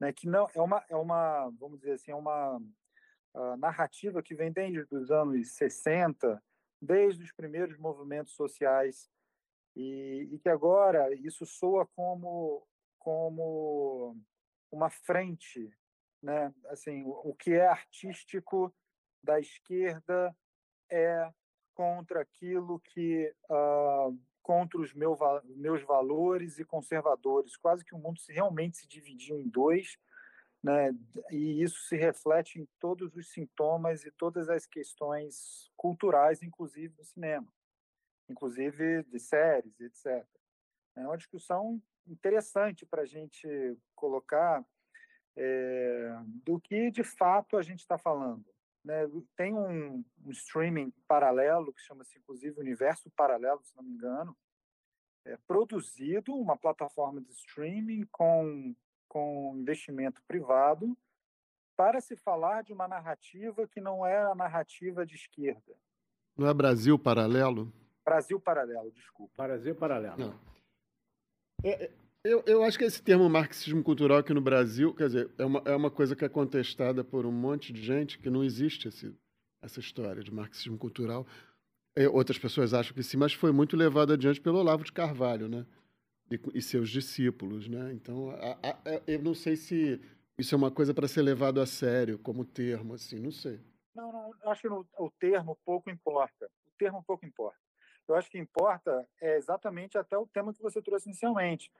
[0.00, 0.12] né?
[0.12, 4.50] Que não é uma é uma vamos dizer assim é uma uh, narrativa que vem
[4.50, 6.42] desde os anos 60,
[6.82, 9.08] desde os primeiros movimentos sociais
[9.76, 12.66] e, e que agora isso soa como
[12.98, 14.16] como
[14.72, 15.70] uma frente
[16.24, 16.52] né?
[16.66, 18.74] Assim, o, o que é artístico
[19.22, 20.34] da esquerda
[20.90, 21.30] é
[21.74, 25.16] contra aquilo que uh, contra os meu,
[25.56, 27.56] meus valores e conservadores.
[27.56, 29.98] Quase que o mundo se, realmente se dividiu em dois,
[30.62, 30.94] né?
[31.30, 37.04] E isso se reflete em todos os sintomas e todas as questões culturais, inclusive do
[37.04, 37.46] cinema,
[38.28, 40.26] inclusive de séries, etc.
[40.96, 43.46] É uma discussão interessante para a gente
[43.94, 44.64] colocar
[45.36, 48.44] é, do que de fato a gente está falando.
[48.84, 49.08] Né?
[49.36, 54.36] Tem um, um, streaming paralelo que chama-se inclusive Universo Paralelo, se não me engano,
[55.24, 58.74] é, produzido uma plataforma de streaming com
[59.14, 60.98] com investimento privado
[61.76, 65.76] para se falar de uma narrativa que não é a narrativa de esquerda.
[66.36, 67.72] Não é Brasil Paralelo?
[68.04, 69.44] Brasil Paralelo, desculpa.
[69.44, 70.18] Brasil Paralelo.
[70.18, 70.40] Não.
[71.62, 71.92] É, é
[72.24, 75.62] eu, eu acho que esse termo marxismo cultural aqui no Brasil, quer dizer, é uma,
[75.66, 79.14] é uma coisa que é contestada por um monte de gente, que não existe esse,
[79.62, 81.26] essa história de marxismo cultural.
[81.94, 85.48] É, outras pessoas acham que sim, mas foi muito levado adiante pelo Olavo de Carvalho,
[85.48, 85.66] né?
[86.30, 87.92] E, e seus discípulos, né?
[87.92, 90.00] Então, a, a, é, eu não sei se
[90.38, 93.60] isso é uma coisa para ser levado a sério como termo, assim, não sei.
[93.94, 96.50] Não, não acho que o termo pouco importa.
[96.66, 97.58] O termo pouco importa.
[98.08, 101.70] Eu acho que importa é exatamente até o tema que você trouxe inicialmente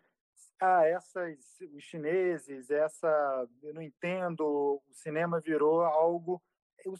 [0.60, 1.38] ah, essas,
[1.74, 4.42] os chineses, essa, eu não entendo,
[4.86, 6.42] o cinema virou algo,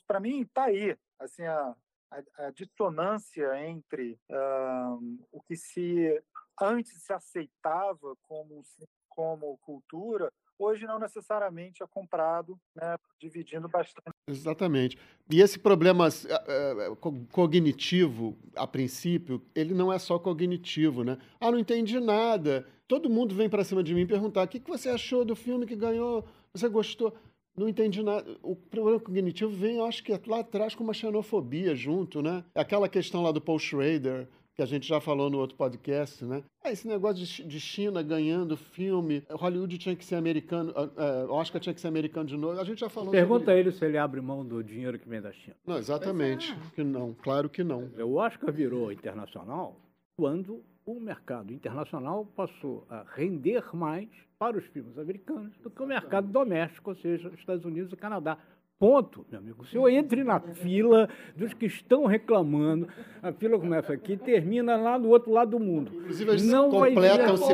[0.06, 1.76] para mim está aí, assim, a,
[2.10, 6.22] a, a dissonância entre uh, o que se
[6.60, 8.62] antes se aceitava como,
[9.08, 14.14] como cultura, hoje não necessariamente é comprado, né, dividindo bastante.
[14.28, 14.98] Exatamente.
[15.30, 16.96] E esse problema uh,
[17.32, 21.18] cognitivo, a princípio, ele não é só cognitivo, né?
[21.40, 22.66] Ah, não entendi nada.
[22.86, 25.66] Todo mundo vem para cima de mim perguntar: o que, que você achou do filme
[25.66, 26.24] que ganhou?
[26.52, 27.14] Você gostou?
[27.56, 28.36] Não entendi nada.
[28.42, 32.44] O problema cognitivo vem, eu acho que é lá atrás com uma xenofobia junto, né?
[32.54, 36.44] Aquela questão lá do Paul Schrader, que a gente já falou no outro podcast, né?
[36.62, 41.74] É esse negócio de, China ganhando filme, Hollywood tinha que ser americano, é, Oscar tinha
[41.74, 42.60] que ser americano de novo.
[42.60, 43.10] A gente já falou.
[43.10, 45.56] Pergunta a ele se ele abre mão do dinheiro que vem da China.
[45.66, 46.52] Não, exatamente.
[46.52, 46.74] É.
[46.74, 47.90] Que não, claro que não.
[47.98, 49.76] O Oscar virou internacional
[50.16, 55.86] quando o mercado internacional passou a render mais para os filmes americanos do que o
[55.86, 58.38] mercado doméstico, ou seja, Estados Unidos e Canadá.
[58.78, 59.62] Ponto, meu amigo.
[59.62, 62.88] O senhor entre na fila dos que estão reclamando.
[63.22, 65.92] A fila começa aqui e termina lá do outro lado do mundo.
[65.94, 67.52] Inclusive, eles não completam, se,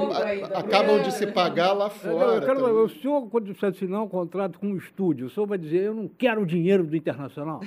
[0.55, 2.45] acabam de se pagar lá fora.
[2.45, 5.83] Quero, o senhor, quando você assinar um contrato com um estúdio, o senhor vai dizer:
[5.85, 7.61] Eu não quero o dinheiro do internacional?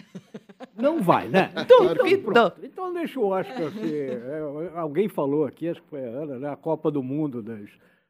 [0.76, 1.52] Não vai, né?
[1.64, 2.60] Então, claro então, pronto.
[2.64, 4.40] então deixa eu acho que é,
[4.76, 6.50] alguém falou aqui, acho que foi a Ana, né?
[6.50, 7.70] a Copa do Mundo das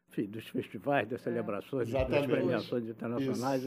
[0.10, 1.24] enfim, dos festivais, das é.
[1.24, 2.28] celebrações, Exatamente.
[2.28, 3.64] das premiações internacionais.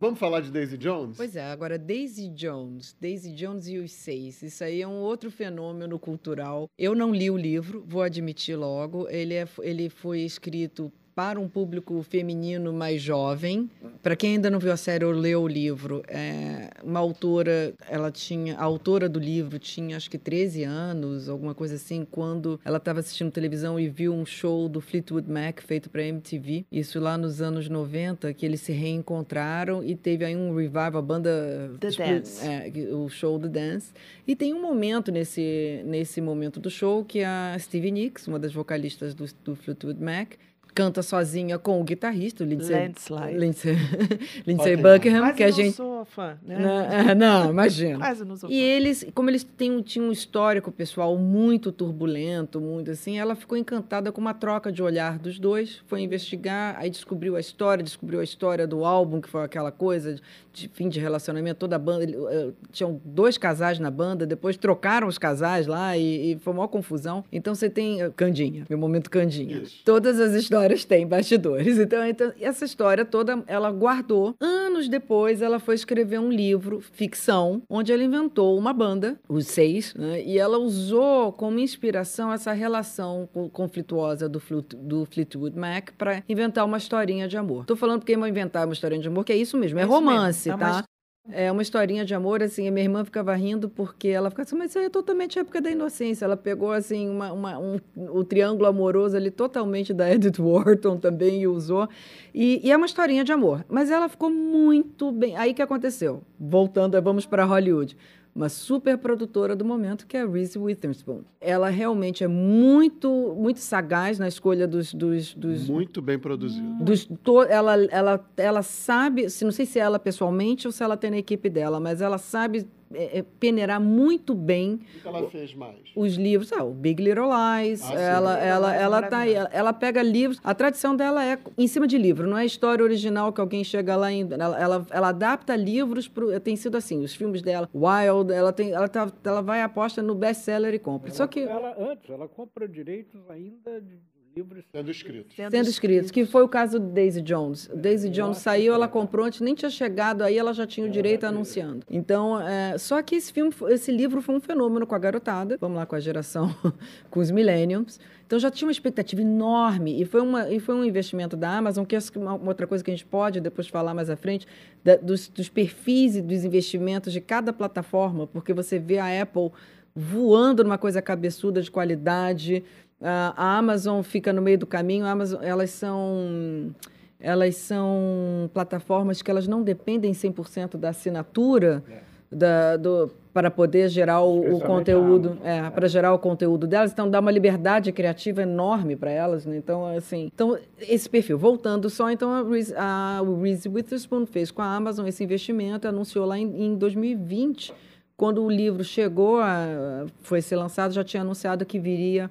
[0.00, 1.18] Vamos falar de Daisy Jones?
[1.18, 4.40] Pois é, agora Daisy Jones, Daisy Jones e os Seis.
[4.40, 6.70] Isso aí é um outro fenômeno cultural.
[6.78, 9.06] Eu não li o livro, vou admitir logo.
[9.10, 13.68] Ele, é, ele foi escrito para um público feminino mais jovem.
[14.02, 18.10] Para quem ainda não viu a série ou leu o livro, é uma autora, ela
[18.10, 22.78] tinha, a autora do livro tinha acho que 13 anos, alguma coisa assim, quando ela
[22.78, 26.64] estava assistindo televisão e viu um show do Fleetwood Mac feito para MTV.
[26.72, 31.02] Isso lá nos anos 90, que eles se reencontraram e teve aí um revival, a
[31.02, 32.46] banda The Dance.
[32.46, 33.92] É, o show The Dance.
[34.26, 38.54] E tem um momento nesse nesse momento do show que a Stevie Nicks, uma das
[38.54, 40.30] vocalistas do, do Fleetwood Mac,
[40.72, 43.38] canta sozinha com o guitarrista, o Lindsay, Landslide.
[43.38, 43.76] Lindsay,
[44.46, 44.94] Lindsay Buckingham.
[44.94, 45.72] Buckingham, Quase que a não gente...
[45.74, 46.58] sou fã, né?
[46.58, 47.98] Não, não, imagina.
[48.00, 48.54] Quase não sou fã.
[48.54, 53.56] E eles, como eles têm, tinham um histórico pessoal muito turbulento, muito assim, ela ficou
[53.56, 58.20] encantada com uma troca de olhar dos dois, foi investigar, aí descobriu a história, descobriu
[58.20, 60.16] a história do álbum, que foi aquela coisa
[60.52, 64.56] de, fim de relacionamento, toda a banda, ele, eh, tinham dois casais na banda, depois
[64.56, 67.24] trocaram os casais lá e, e foi uma confusão.
[67.30, 69.58] Então você tem eh, Candinha, meu momento Candinha.
[69.58, 69.82] Isso.
[69.84, 71.78] Todas as histórias têm bastidores.
[71.78, 74.34] Então, então, essa história toda ela guardou.
[74.40, 79.94] Anos depois, ela foi escrever um livro, ficção, onde ela inventou uma banda, os seis,
[79.94, 80.22] né?
[80.22, 86.22] e ela usou como inspiração essa relação co- conflituosa do, Fleet- do Fleetwood Mac para
[86.28, 87.64] inventar uma historinha de amor.
[87.64, 89.84] Tô falando porque é inventar uma historinha de amor, que é isso mesmo, é, É
[89.86, 90.10] isso mesmo.
[90.10, 90.84] romance, É uma tá?
[91.32, 94.56] É uma historinha de amor, assim, a minha irmã ficava rindo porque ela ficava assim,
[94.56, 96.24] mas isso aí é totalmente época da inocência.
[96.24, 101.42] Ela pegou, assim, uma, uma- um, o triângulo amoroso ali totalmente da Edith Wharton também
[101.42, 101.88] e usou.
[102.34, 103.64] E, e é uma historinha de amor.
[103.68, 105.36] Mas ela ficou muito bem.
[105.36, 106.22] Aí que aconteceu?
[106.38, 107.96] Voltando, vamos para Hollywood.
[108.34, 111.22] Uma super produtora do momento, que é a Reese Witherspoon.
[111.40, 116.84] Ela realmente é muito, muito sagaz na escolha dos, dos, dos, Muito bem produzido.
[116.84, 120.82] dos to- ela, ela, ela sabe, se não sei se é ela pessoalmente ou se
[120.82, 125.08] ela tem na equipe dela, mas ela sabe é, é, peneirar muito bem O que
[125.08, 125.76] ela fez mais?
[125.94, 126.52] os livros.
[126.52, 127.94] Ah, o Big Little Lies, Ah, sim.
[127.94, 130.40] ela, ela, Lies é ela tá aí, ela, ela pega livros.
[130.42, 133.96] A tradição dela é em cima de livro, não é história original que alguém chega
[133.96, 138.32] lá e ela, ela, ela adapta livros pro, tem sido assim, os filmes dela, Wild,
[138.32, 141.10] ela tem, ela tá, ela vai e aposta no best-seller e compra.
[141.12, 143.98] Só que Ela, antes, ela compra direitos ainda de
[144.34, 144.64] livros.
[144.72, 145.34] Sendo escrito.
[145.34, 147.68] sendo escritos, que foi o caso do Daisy Jones.
[147.74, 151.24] Daisy Jones saiu, ela comprou antes, nem tinha chegado aí, ela já tinha o direito
[151.24, 151.84] anunciando.
[151.90, 155.76] Então, é, só que esse filme, esse livro foi um fenômeno com a garotada, vamos
[155.76, 156.54] lá com a geração,
[157.10, 157.98] com os millenniums.
[158.26, 161.84] Então já tinha uma expectativa enorme e foi, uma, e foi um investimento da Amazon,
[161.84, 164.46] que é uma, uma outra coisa que a gente pode depois falar mais à frente,
[164.84, 169.50] da- dos, dos perfis e dos investimentos de cada plataforma, porque você vê a Apple
[169.92, 172.62] voando numa coisa cabeçuda de qualidade,
[173.02, 175.06] a Amazon fica no meio do caminho.
[175.06, 176.74] Amazon, elas são
[177.18, 181.84] elas são plataformas que elas não dependem 100% da assinatura
[182.32, 185.46] da, do, para poder gerar o, o conteúdo, Amazon.
[185.46, 189.56] é, para gerar o conteúdo delas, então dá uma liberdade criativa enorme para elas, né?
[189.56, 194.50] Então, assim, então esse perfil, voltando só, então a Reese, a o Reese Witherspoon fez
[194.50, 197.74] com a Amazon esse investimento, anunciou lá em, em 2020,
[198.16, 202.30] quando o livro chegou, a, foi ser lançado, já tinha anunciado que viria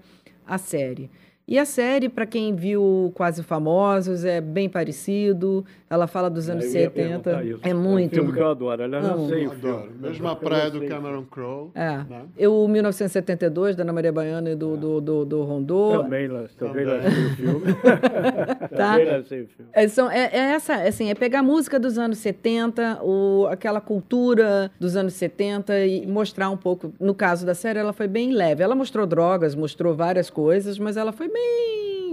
[0.50, 1.10] a série.
[1.50, 5.66] E a série, para quem viu Quase Famosos, é bem parecido.
[5.90, 6.92] Ela fala dos anos Eu ia 70.
[6.94, 7.60] perguntar isso.
[7.64, 8.14] É um muito.
[8.14, 8.84] filme que eu adoro.
[8.84, 9.24] Aliás, Amo.
[9.24, 9.68] lancei o filme.
[9.76, 9.92] Adoro.
[10.00, 10.86] Mesma Eu praia do.
[10.86, 11.72] Cameron Crowe.
[11.74, 11.98] É.
[12.08, 12.22] Né?
[12.38, 16.04] Eu, 1972, da Ana Maria Baiana e do, do, do, do Rondô.
[16.04, 16.86] Também, também Também.
[16.86, 17.66] lancei o filme.
[18.70, 18.92] Tá.
[18.94, 19.72] Também lancei o filme.
[19.74, 23.82] É, são, é, é essa, assim, é pegar a música dos anos 70, o, aquela
[23.82, 26.94] cultura dos anos 70 e mostrar um pouco.
[27.00, 28.62] No caso da série, ela foi bem leve.
[28.62, 31.39] Ela mostrou drogas, mostrou várias coisas, mas ela foi bem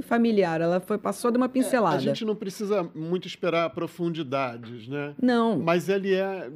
[0.02, 0.60] familiar.
[0.60, 1.96] Ela foi, passou de uma pincelada.
[1.96, 5.14] A gente não precisa muito esperar profundidades, né?
[5.20, 6.50] Não, Mas ele é.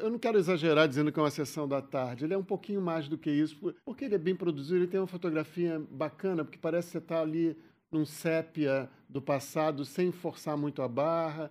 [0.00, 2.24] eu- não quero exagerar dizendo que é uma sessão da tarde.
[2.24, 4.86] Ele é um pouquinho mais do que isso, por- porque ele é bem produzido, ele
[4.86, 7.56] tem uma fotografia bacana, porque parece que você está ali
[7.92, 11.50] num sépia do passado, sem forçar muito a barra.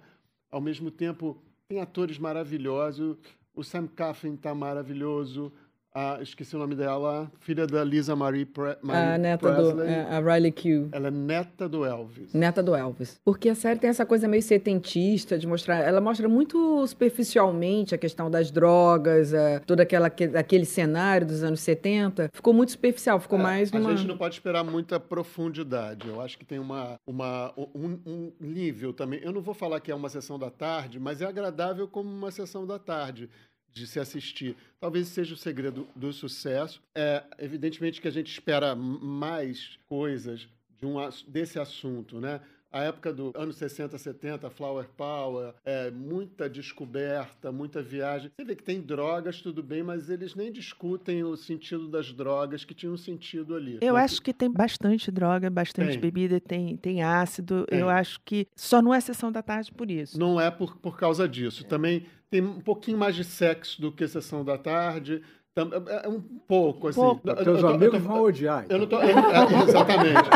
[0.52, 1.38] Ao mesmo tempo,
[1.70, 3.16] tem atores maravilhosos.
[3.56, 5.52] O Sam Coffin está maravilhoso.
[5.98, 9.72] A, esqueci o nome dela, filha da Lisa Marie, Pre, Marie a neta do.
[9.74, 9.88] Presley.
[9.94, 10.90] é, a Riley Q.
[10.92, 12.34] Ela é neta do Elvis.
[12.34, 13.18] Neta do Elvis.
[13.24, 15.78] Porque a série tem essa coisa meio setentista de mostrar.
[15.80, 21.42] Ela mostra muito superficialmente a questão das drogas, é, todo aquela, aque- aquele cenário dos
[21.44, 22.30] anos 70.
[22.34, 23.92] Ficou muito superficial, ficou É, mais numa.
[23.92, 26.10] A gente não pode esperar muita profundidade.
[26.10, 29.22] Eu acho que tem uma, uma, um, um nível também.
[29.24, 32.32] Eu não vou falar que é uma sessão da tarde, mas é agradável como uma
[32.32, 33.30] sessão da tarde
[33.76, 34.56] de se assistir.
[34.80, 36.82] Talvez seja o segredo do sucesso.
[36.96, 40.48] É evidentemente que a gente espera mais coisas
[40.80, 40.96] de um,
[41.28, 42.40] desse assunto, né?
[42.72, 48.30] A época do anos 60, 70, Flower Power, é, muita descoberta, muita viagem.
[48.36, 52.66] Você vê que tem drogas, tudo bem, mas eles nem discutem o sentido das drogas
[52.66, 53.78] que tinham um sentido ali.
[53.80, 56.00] Eu Mas- acho que tem bastante droga, bastante Tem.
[56.02, 57.66] bebida, tem, tem ácido.
[57.66, 57.80] Tem.
[57.80, 60.20] Eu acho que só não é sessão da tarde por isso.
[60.20, 61.64] Não é por, por causa disso.
[61.64, 62.06] Também
[62.36, 65.22] tem um pouquinho mais de sexo do que Sessão da Tarde.
[65.54, 67.00] Tam- É é um pouco, assim.
[67.00, 67.22] Pouco.
[67.30, 68.66] Eu- eu- Teus eu tô- eu amigos tô- vão odiar.
[68.68, 70.30] Eu não tô, eu não- é, exatamente.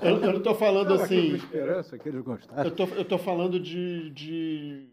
[0.00, 1.34] Eu, eu não estou falando com assim.
[1.34, 2.64] esperança que eles gostassem.
[2.64, 4.86] Eu tô, eu tô falando de, de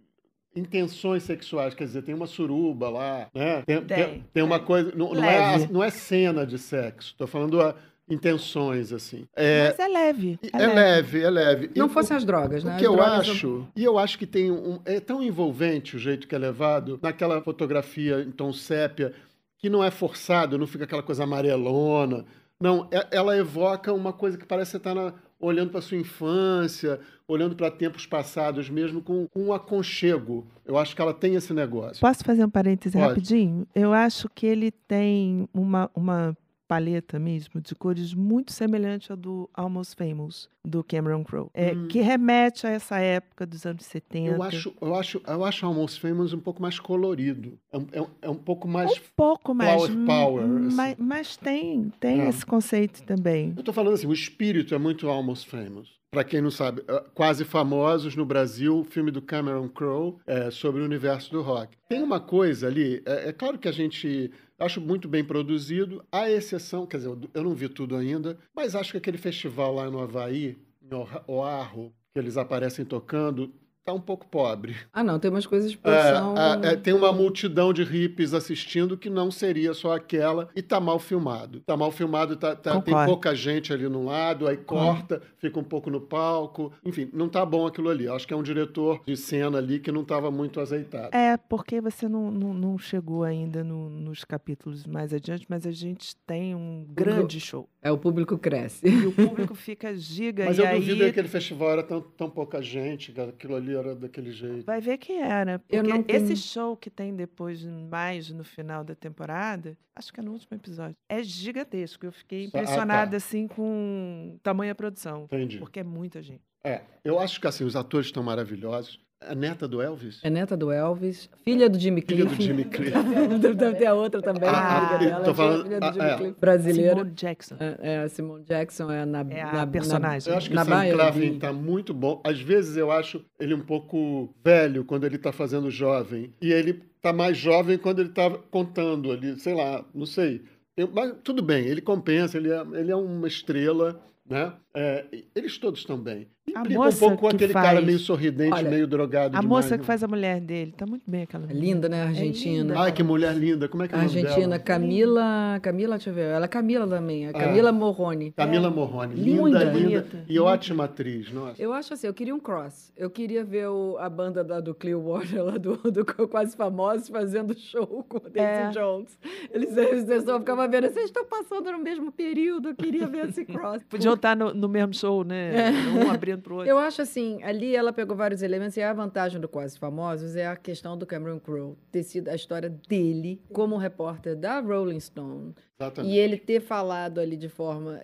[0.54, 3.64] intenções sexuais, quer dizer, tem uma suruba lá, né?
[3.66, 4.92] Tem, Tem, tem, tem uma coisa.
[4.94, 7.12] Não, não é, não é cena de sexo.
[7.12, 7.74] Estou falando a
[8.12, 9.26] intenções, assim.
[9.36, 10.40] É, Mas é leve.
[10.54, 11.72] é, leve, é leve.
[11.76, 12.72] Não E fossem o- as drogas, né?
[12.72, 14.80] O As que eu drogas acho, e eu acho que tem um.
[14.86, 19.14] É tão envolvente o jeito que é levado, naquela fotografia em tom sépia,
[19.58, 22.26] que não é forçado, não fica aquela coisa amarelona.
[22.60, 27.00] Não, é- ela evoca uma coisa que parece que você está olhando para sua infância,
[27.28, 30.46] olhando para tempos passados mesmo, com, com um aconchego.
[30.64, 32.00] Eu acho que ela tem esse negócio.
[32.00, 33.08] Posso fazer um parêntese Pode.
[33.10, 33.66] rapidinho?
[33.74, 36.38] Eu acho que ele tem uma, uma
[36.76, 41.50] paleta mesmo de cores muito semelhante à do Almost Famous, do Cameron Crowe.
[41.54, 41.90] É, Hum.
[41.90, 44.36] Que remete a essa época dos anos 70.
[44.38, 47.60] Eu acho, eu acho, eu acho Almost Famous um pouco mais colorido.
[47.74, 48.90] É um, é um- é um pouco mais.
[48.90, 49.82] um pouco mais.
[50.06, 50.76] power, hum, assim.
[50.78, 52.30] Mas, mas tem, tem É.
[52.30, 53.54] esse conceito também.
[53.58, 56.00] Eu tô falando assim, o espírito é muito Almost Famous.
[56.14, 60.50] Para quem não sabe, é, Quase Famosos no Brasil, o filme do Cameron Crowe é,
[60.52, 61.76] sobre o universo do rock.
[61.90, 64.30] Tem uma coisa ali, é, é claro que a gente
[64.62, 68.92] acho muito bem produzido, à exceção, quer dizer, eu- não vi tudo ainda, mas acho
[68.92, 73.54] que aquele festival lá no Havaí, em Oa- Oahu, que eles aparecem tocando,
[73.84, 74.76] tá um pouco pobre.
[74.94, 76.36] Ah, não, tem umas coisas que É, são...
[76.38, 80.80] é, é, tem uma multidão de hippies assistindo que não seria só aquela e tá
[80.80, 81.62] mal filmado.
[81.62, 85.64] Tá mal filmado, tá, tá- tem pouca gente ali num lado, aí corta, fica um
[85.64, 86.72] pouco no palco.
[86.86, 88.08] Enfim, não tá bom aquilo ali.
[88.08, 91.10] Acho que é um diretor de cena ali que não estava muito azeitado.
[91.16, 95.72] É, porque você não, não, não chegou ainda no- nos capítulos mais adiante, mas a
[95.72, 97.68] gente tem um grande show.
[97.84, 98.88] É, o público cresce.
[98.88, 102.00] E o público fica giga Mas e eu aí duvido que aquele festival era tão,
[102.02, 104.64] tão pouca gente, aquilo ali era daquele jeito.
[104.66, 105.58] vai ver que era.
[105.60, 110.14] Porque Eu não tenho- esse show que tem depois, mais no final da temporada, acho
[110.14, 112.06] que é no último episódio, é gigantesco.
[112.06, 112.60] Eu fiquei Ah, tá.
[112.60, 115.24] impressionada, assim, com tamanha produção.
[115.24, 115.58] Entendi.
[115.58, 116.42] Porque é muita gente.
[116.64, 119.00] É, eu acho que assim, os atores estão maravilhosos.
[119.24, 120.20] A neta do Elvis?
[120.24, 122.36] É neta do Elvis, filha do Jimmy Filha Cliff.
[122.38, 122.92] do Jimmy Cliff.
[123.56, 126.06] Deve ter a outra também, Ah, amiga eu dela, tô falando- filha do ah, Jimmy
[126.06, 126.18] é.
[126.18, 126.90] Cliff, brasileira.
[126.96, 127.56] Simone Jackson.
[127.60, 130.32] É, é, a Simone Jackson é na, É a na- personagem.
[130.32, 132.20] Eu acho que Na o Sam de- tá muito bom.
[132.24, 136.34] Às vezes eu acho ele um pouco velho quando ele tá fazendo jovem.
[136.42, 140.42] E ele tá mais jovem quando ele tá contando ali, sei lá, não sei.
[140.76, 144.54] Eu- mas tudo bem, ele compensa, ele é, ele é uma estrela, né?
[144.74, 145.06] É,
[145.36, 146.28] eles todos estão bem.
[146.56, 149.38] A Implica um moça pouco com que aquele cara faz- meio sorridente, Olha, meio drogado
[149.38, 149.84] A demais, moça que né?
[149.86, 151.60] faz a mulher dele, tá muito bem aquela É mulher.
[151.60, 152.04] linda, né?
[152.04, 152.62] Argentina.
[152.64, 152.80] linda.
[152.80, 153.68] Ai, que mulher linda.
[153.70, 154.60] Como é que é Argentina, dela?
[154.60, 155.60] Camila.
[155.62, 156.26] Camila, deixa eu ver.
[156.32, 157.28] Ela é Camila também.
[157.28, 158.32] É Camila Morrone.
[158.32, 159.16] Camila Morrone.
[159.16, 160.06] Linda, Linda, linda.
[160.28, 161.62] E ótima atriz, nossa.
[161.62, 162.92] Eu acho assim, eu queria um cross.
[162.98, 167.58] Eu queria ver o- a banda da, do Clearwater, lá do, do Quase Famosos, fazendo
[167.58, 168.70] show com o Daisy É.
[168.70, 169.18] Jones.
[169.54, 173.30] Eles, eles, eles só ficavam vendo, vocês estão passando no mesmo período, eu queria ver
[173.30, 173.82] esse cross.
[173.90, 175.72] Podiam estar no, no mesmo show, né?
[176.06, 176.70] Um abrindo pro outro.
[176.70, 180.48] Eu acho assim, ali ela pegou vários elementos e a vantagem do Quase Famosos é
[180.48, 185.54] a questão do Cameron Crowe ter sido a história dele como repórter da Rolling Stone
[185.80, 186.14] Exatamente.
[186.14, 188.02] e ele ter falado ali de forma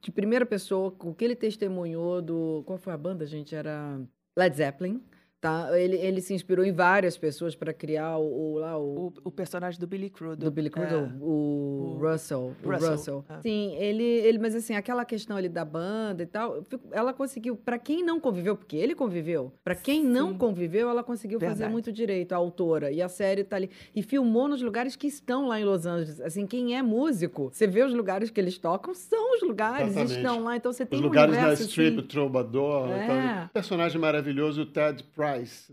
[0.00, 2.62] de primeira pessoa, com o que ele testemunhou do.
[2.64, 3.56] Qual foi a banda, gente?
[3.56, 4.00] Era
[4.38, 5.02] Led Zeppelin.
[5.38, 5.68] Tá?
[5.78, 9.06] Ele, ele se inspirou em várias pessoas para criar o, o- lá o.
[9.06, 10.42] O, o personagem do Billy Crudup.
[10.42, 11.16] Do Billy Crudup, É.
[11.20, 12.54] o, O Russell.
[12.64, 13.24] O Russell, Russell.
[13.28, 13.40] é.
[13.42, 17.78] Sim, ele, ele, mas assim, aquela questão ali da banda e tal, ela conseguiu, para
[17.78, 20.38] quem não conviveu, porque ele conviveu, para quem não Sim.
[20.38, 21.72] conviveu, ela conseguiu fazer Verdade.
[21.72, 22.90] muito direito, a autora.
[22.90, 23.68] E a série tá ali.
[23.94, 26.18] E filmou nos lugares que estão lá em Los Angeles.
[26.22, 30.16] Assim, quem é músico, você vê os lugares que eles tocam, são os lugares, Exatamente.
[30.16, 30.56] estão lá.
[30.56, 32.88] Então você tem Os um lugares na universo, Strip, o assim, Troubadour.
[32.90, 33.06] É.
[33.06, 33.48] tal.
[33.52, 35.25] Personagem maravilhoso, o Ted Price,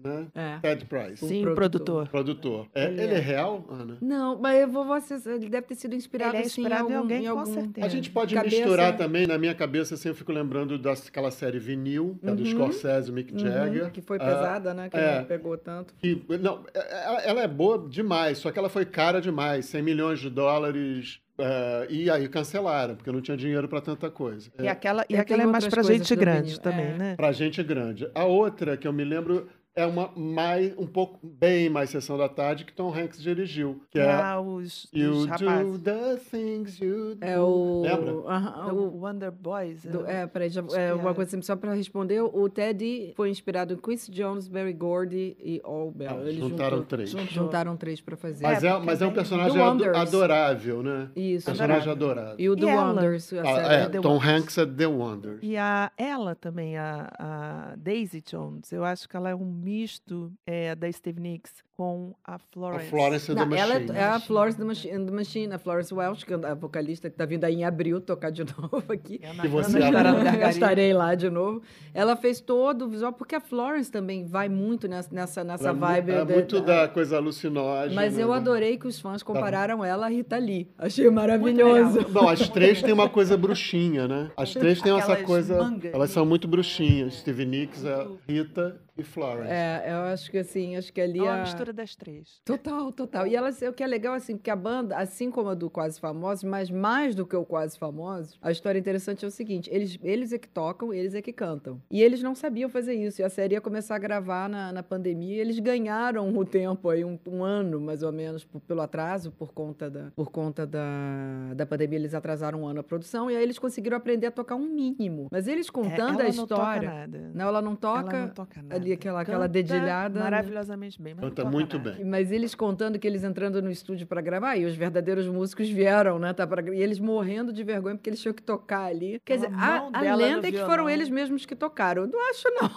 [0.03, 0.27] né?
[0.35, 0.59] É.
[0.59, 2.07] Ted Price, Sim, o produtor.
[2.09, 2.67] produtor.
[2.73, 3.17] É, Ele ele, é.
[3.17, 3.19] é.
[3.19, 3.97] real, Ana?
[4.01, 6.95] Não, mas eu vou, você, ele deve ter sido inspirado, Ele é assim, inspirado em
[6.95, 7.85] algum- alguém, com algum- certeza.
[7.87, 11.59] A gente pode Cabeça- misturar também, na minha cabeça, assim, eu fico lembrando daquela série
[11.59, 12.49] Vinil, que é do Uhum.
[12.49, 13.91] Scorsese, o Mick Uhum, Jagger.
[13.91, 14.89] que foi Ah, pesada, né?
[14.89, 15.19] Que é.
[15.19, 15.93] não pegou tanto.
[15.95, 19.81] que- não, é- ela, ela é boa demais, só que ela foi cara demais, 100
[19.81, 24.51] milhões de dólares, eh, e aí cancelaram, porque não tinha dinheiro para tanta coisa.
[24.59, 26.97] E aquela, e aquela é mais coisas gente grande também, é.
[26.97, 27.15] né?
[27.15, 28.09] Pra gente grande.
[28.13, 32.29] A outra que eu me lembro é uma mais, um pouco, bem mais Sessão da
[32.29, 35.81] Tarde, que Tom Hanks dirigiu, que é Ah, os, You os Do rapazes.
[35.81, 37.25] the Things You Do.
[37.25, 37.81] É o.
[37.81, 38.11] Lembra?
[38.11, 39.83] Do o- Wonder Boys.
[39.83, 40.21] do- é.
[40.21, 41.13] é, peraí, já, é, uma é.
[41.13, 45.59] coisa assim, só pra responder, o Teddy foi inspirado em Quincy Jones, Barry Gordy e
[45.63, 46.19] All Bell.
[46.19, 47.09] Ah, Ele juntaram juntou- três.
[47.09, 48.43] jun- Juntaram três pra fazer.
[48.43, 49.97] Mas, É, é, mas é um personagem Wonders.
[49.97, 51.09] adorável, né?
[51.15, 51.45] Isso.
[51.47, 52.35] Personagem adorável.
[52.37, 52.75] E o The E?
[52.75, 54.29] Wonders, a Ah, é, The Tom Wonders.
[54.29, 55.39] Hanks é The Wonder.
[55.41, 60.31] E a, ela também, a, a Daisy Jones, eu acho que ela é um misto
[60.45, 62.85] é, da Steve Nicks com a Florence.
[62.85, 63.97] A Florence and the Não, ela Machine.
[63.97, 67.15] é a Florence the Machine, the Machine, a Florence Welch, que é a vocalista que
[67.15, 69.19] está vindo aí em abril tocar de novo aqui.
[69.23, 71.61] É a Que você Eu estarei lá de novo.
[71.93, 76.11] Ela fez todo o visual, porque a Florence também vai muito nessa, nessa, vibe.
[76.11, 77.95] da- muito da- da coisa alucinógena.
[77.95, 78.35] Mas eu né?
[78.35, 80.69] adorei que os fãs compararam ela à Rita Lee.
[80.77, 82.05] Achei maravilhoso.
[82.09, 84.31] Bom, as três têm uma coisa bruxinha, né?
[84.37, 85.57] As três têm essa coisa.
[85.57, 85.93] mangas.
[85.93, 87.15] Elas são muito bruxinhas.
[87.15, 89.49] Stevie Nicks, a Rita e Florence.
[89.51, 91.45] É, eu acho que assim, acho que ali É uma a...
[91.63, 92.41] mistura das três.
[92.45, 93.27] Total, total.
[93.27, 95.99] E elas, o que é legal, assim, porque a banda, assim como a do Quase
[95.99, 99.97] Famosos, mas mais do que o Quase Famosos, a história interessante é o seguinte: eles,
[100.03, 101.81] eles é que tocam, eles é que cantam.
[101.89, 103.21] E eles não sabiam fazer isso.
[103.21, 106.89] E a série ia começar a gravar na, na pandemia e eles ganharam o tempo
[106.89, 110.65] aí, um, um ano, mais ou menos, por- pelo atraso, por conta, da, por conta
[110.67, 114.31] da, da pandemia, eles atrasaram um ano a produção, e aí eles conseguiram aprender a
[114.31, 115.27] tocar um mínimo.
[115.31, 116.81] Mas eles contando É, ela a Não história.
[116.89, 117.31] toca nada.
[117.33, 118.15] Não, ela não toca.
[118.17, 118.75] ela não toca nada.
[118.75, 120.23] ali aquela- aquela dedilhada, né?
[120.23, 121.13] Maravilhosamente bem.
[121.13, 122.03] Mas não Canta toca muito bem.
[122.03, 126.19] Mas eles contando que eles entrando no estúdio para gravar, e os verdadeiros músicos vieram,
[126.19, 126.33] né?
[126.33, 129.21] Tá pra, e eles morrendo de vergonha porque eles tinham que tocar ali.
[129.23, 132.03] Quer dizer, a, a no lenda é que foram eles mesmos que tocaram.
[132.03, 132.69] Eu não acho, não.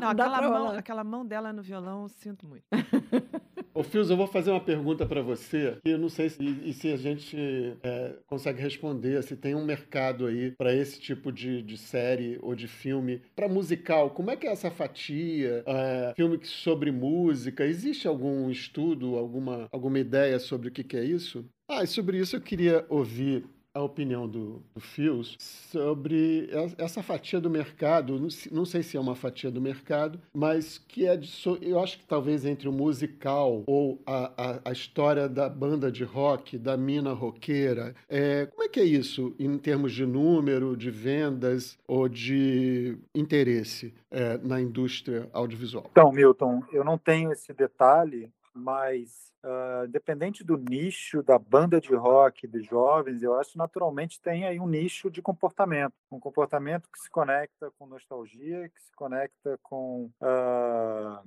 [0.00, 2.64] Não, dá aquela mão, aquela mão dela no violão, eu sinto muito.
[3.72, 6.72] Ô, Fios, eu vou fazer uma pergunta para você, que eu não sei se, e
[6.72, 7.36] se a gente
[7.84, 12.56] é, consegue responder, se tem um mercado aí para esse tipo de, de série ou
[12.56, 13.22] de filme.
[13.36, 15.62] Para musical, como é que é essa fatia?
[15.64, 21.04] É, filme sobre música, existe algum estudo, alguma, alguma ideia sobre o que, que é
[21.04, 21.48] isso?
[21.68, 27.02] Ah, e sobre isso eu queria ouvir a opinião do, do Fios sobre es- essa
[27.02, 31.06] fatia do mercado, não se- não sei se é uma fatia do mercado, mas que
[31.06, 31.30] é de,
[31.62, 36.02] eu acho que talvez entre o musical ou a, a, a história da banda de
[36.04, 40.90] rock, da mina roqueira, é, como é que é isso em termos de número, de
[40.90, 45.86] vendas ou de interesse é, na indústria audiovisual?
[45.90, 48.28] Então, Milton, eu não tenho esse detalhe,
[48.60, 54.20] mas ah, independente do nicho da banda de rock dos jovens, eu acho que naturalmente
[54.20, 58.92] tem aí um nicho de comportamento, um comportamento que se conecta com nostalgia, que se
[58.94, 61.22] conecta com, ah,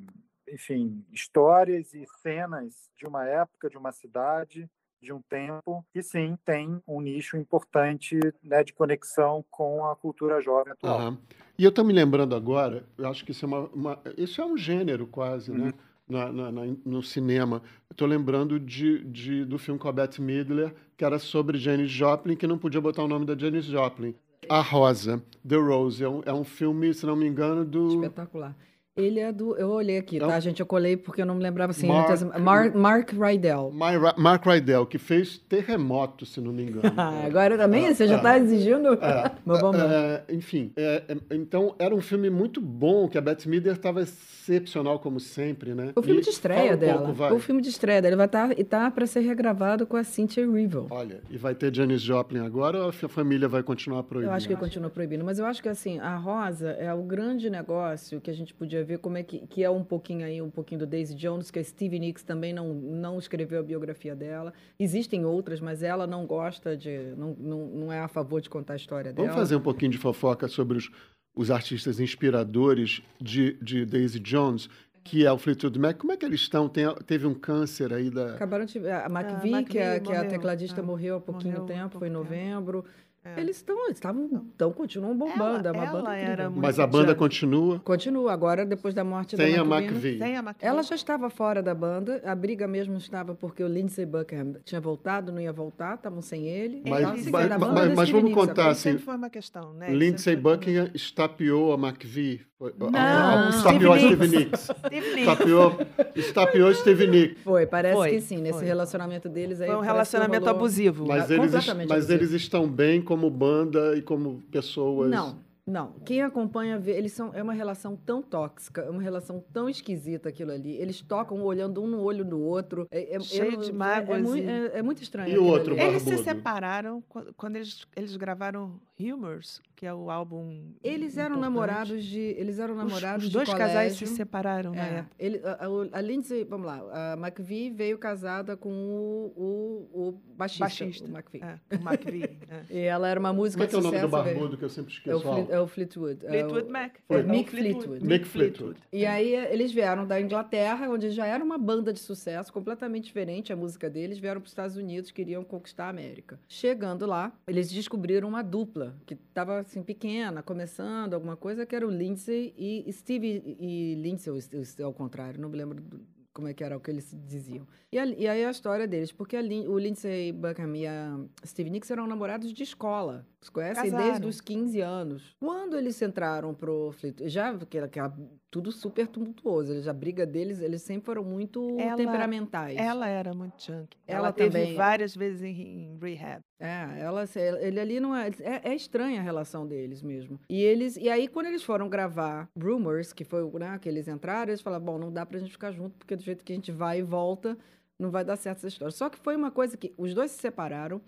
[0.48, 4.70] enfim, histórias e cenas de uma época, de uma cidade,
[5.02, 10.40] de um tempo, que sim tem um nicho importante né, de conexão com a cultura
[10.40, 11.00] jovem atual.
[11.00, 11.18] Aham.
[11.58, 14.46] E eu estou me lembrando agora, eu acho que isso é, uma, uma- isso é
[14.46, 15.74] um gênero quase, né?
[16.08, 17.62] Na, na- na- no cinema.
[17.90, 22.46] Estou lembrando de, de- do filme com a Midler, que era sobre Janis Joplin, que
[22.46, 24.14] não podia botar o nome da Janis Joplin.
[24.50, 27.88] A Rosa, The Rose, é um, é um filme, se não me engano, do...
[27.96, 28.54] Espetacular.
[28.96, 29.58] Ele é do.
[29.58, 30.60] Eu olhei aqui, É um- tá, gente?
[30.60, 31.88] Eu colei porque eu não me lembrava assim.
[31.88, 33.72] Mark- muitas- Mark, Mark Rydell.
[33.74, 36.84] Myra- Mark Rydell, que fez Terremoto, se não me engano.
[36.96, 37.92] Ah, agora também?
[37.92, 38.94] Você já Ah, está exigindo?
[38.94, 43.22] É, Meu bom, é, enfim, é, é, então era um filme muito bom, que a
[43.22, 45.92] Bette Midler estava excepcional como sempre, né?
[45.96, 47.14] O filme E de estreia um dela.
[47.14, 48.12] pouco, o filme de estreia dela.
[48.12, 50.86] Ele vai estar e tá para ser regravado com a Cynthia Erivo.
[50.92, 54.32] Olha, e vai ter Janis Joplin agora ou a fa- família vai continuar proibida?
[54.32, 57.50] Eu acho que continua proibindo, mas eu acho que assim, a Rosa é o grande
[57.50, 60.50] negócio que a gente podia ver como é que, que é um pouquinho aí, um
[60.50, 64.54] pouquinho do Daisy Jones, que a Stevie Nicks também não, não escreveu a biografia dela.
[64.80, 68.74] Existem outras, mas ela não gosta de, não, não, não é a favor de contar
[68.74, 69.28] a história dela.
[69.28, 70.90] Vamos fazer um pouquinho de fofoca sobre os,
[71.36, 74.70] os artistas inspiradores de, de Daisy Jones,
[75.04, 75.98] que é o Fleetwood Mac.
[75.98, 76.70] Como é que eles estão?
[76.70, 78.36] Tem, teve um câncer aí da...
[78.36, 78.80] Acabaram de.
[78.88, 81.66] A Ah, McVie, McVie que, é, que é a tecladista, Ah, morreu há pouquinho morreu
[81.66, 82.86] há tempo, pouco foi em tempo.
[83.26, 83.40] É.
[83.40, 85.68] Eles estão, eles estavam, então, continuam bombando.
[85.68, 89.38] é uma ela banda era muito Mas a banda continua Continua, agora, depois da morte
[89.38, 90.26] sem da a McVie, né?
[90.28, 90.66] Sem a McVie.
[90.68, 94.82] Ela já estava fora da banda, a briga mesmo estava porque o Lindsey Buckingham tinha
[94.82, 96.82] voltado, não ia voltar, estavam sem ele.
[96.86, 98.70] Mas- Estavam mas- seguindo a mas- banda mas- da mas vamos contar agora.
[98.72, 99.94] assim, sempre foi uma questão, né?
[99.94, 102.42] Lindsey foi Buckingham estapeou a McVie.
[102.80, 104.70] Não, a- a- estapeou a Stevie Stevie Nicks.
[104.70, 104.78] Nicks.
[104.88, 105.20] Steve Nicks.
[105.20, 105.78] Estapeou,
[106.16, 107.44] estapeou Stevie Nicks.
[107.44, 108.68] Foi, parece Foi, que sim, nesse foi.
[108.68, 109.68] relacionamento deles aí.
[109.68, 111.06] Foi um relacionamento abusivo.
[111.08, 115.12] Mas, Ah, eles, completamente mas eles estão bem como banda e como pessoas.
[115.12, 115.38] Não,
[115.68, 115.94] não.
[116.04, 120.30] Quem acompanha vê, eles são é uma relação tão tóxica, é uma relação tão esquisita
[120.30, 120.72] aquilo ali.
[120.78, 122.88] Eles tocam olhando um no olho do outro.
[122.90, 125.32] É, é- Cheio eu não- de é- mágoas É, mui- e- é- é muito estranho.
[125.32, 125.84] E o outro, ali.
[125.84, 130.72] Eles se separaram qu- quando eles, eles gravaram Humors, que é o álbum.
[130.84, 131.42] Eles eram importante.
[131.42, 135.16] namorados de, eles eram Os- namorados Os, de dois casais se separaram na É, época.
[135.18, 140.64] ele, a, a- Lindsay, vamos lá, a McVie veio casada com o, o, o baixista,
[140.66, 141.08] Baixista.
[141.08, 141.42] o McVie.
[141.44, 142.24] É, o McVie.
[142.50, 142.64] é.
[142.70, 144.24] E ela era uma música Como é que é o nome do sucesso.
[144.24, 145.34] veio- barbudo que eu sempre É o, esqueço?
[145.34, 146.26] Fleet- é o Fleetwood.
[146.26, 146.96] é o- Fleetwood Mac.
[147.08, 147.20] Foi.
[147.20, 148.06] É o Mick Fleetwood.
[148.06, 148.80] Mick Fleetwood.
[148.92, 153.52] E aí eles vieram da Inglaterra, onde já era uma banda de sucesso, completamente diferente
[153.52, 156.40] a música deles, vieram para os Estados Unidos, queriam conquistar a América.
[156.48, 161.88] Chegando lá, eles descobriram uma dupla que estava assim pequena, começando alguma coisa, que era
[161.88, 166.02] o Lindsay e Steve e Lindsay, ou, ao contrário, não me lembro do-
[166.34, 167.68] como é que era o que eles diziam.
[167.92, 171.70] E, a- e aí a história deles, porque a o Lindsay Buckingham e a Steve
[171.70, 173.26] Nicks eram namorados de escola.
[173.44, 174.28] Se conhecem desde Casaram.
[174.30, 175.36] os 15 anos.
[175.40, 178.18] Quando eles entraram pro Fleetwood, já aquela, aquela-
[178.50, 182.78] tudo super tumultuoso, eles, a briga deles, eles sempre foram muito Ela- temperamentais.
[182.78, 183.98] Ela era muito junkie.
[184.08, 184.76] Ela Ela, teve também.
[184.76, 186.42] várias vezes em, em rehab.
[186.60, 187.26] É, ela,
[187.60, 188.70] ele ali não é, é.
[188.72, 190.40] é estranha a relação deles mesmo.
[190.50, 190.96] E eles.
[190.96, 194.62] E aí, quando eles foram gravar Rumors, que foi o né, que eles entraram, eles
[194.62, 197.00] falaram: bom, não dá pra gente ficar junto, porque do jeito que a gente vai
[197.00, 197.58] e volta,
[198.00, 198.92] não vai dar certo essa história.
[198.92, 201.02] Só que foi uma coisa que os dois se separaram.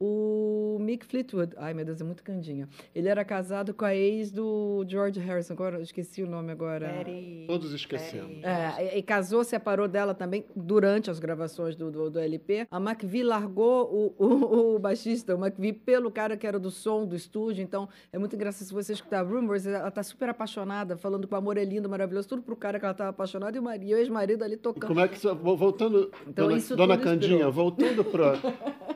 [0.00, 2.68] O Mick Fleetwood, ai meu Deus, é muito candinha.
[2.94, 6.86] Ele era casado com a ex do George Harrison, agora eu esqueci o nome agora.
[6.98, 8.44] Betty- Todos esquecemos.
[8.44, 12.68] É, e, e casou, separou dela também durante as gravações do, do, do LP.
[12.70, 17.04] A McVie largou o, o, o baixista, o McVie, pelo cara que era do som
[17.04, 17.60] do estúdio.
[17.64, 21.36] Então, é muito engraçado se você escutar Rumors, ela tá super apaixonada, falando que o
[21.36, 23.96] amor é lindo, maravilhoso, tudo pro cara que ela tava apaixonada e o marido, o
[23.96, 24.86] ex-marido ali E tocando.
[24.86, 25.18] como é que
[25.56, 27.52] voltando, Então, dona, isso dona Candinha, inspirou.
[27.52, 28.04] voltando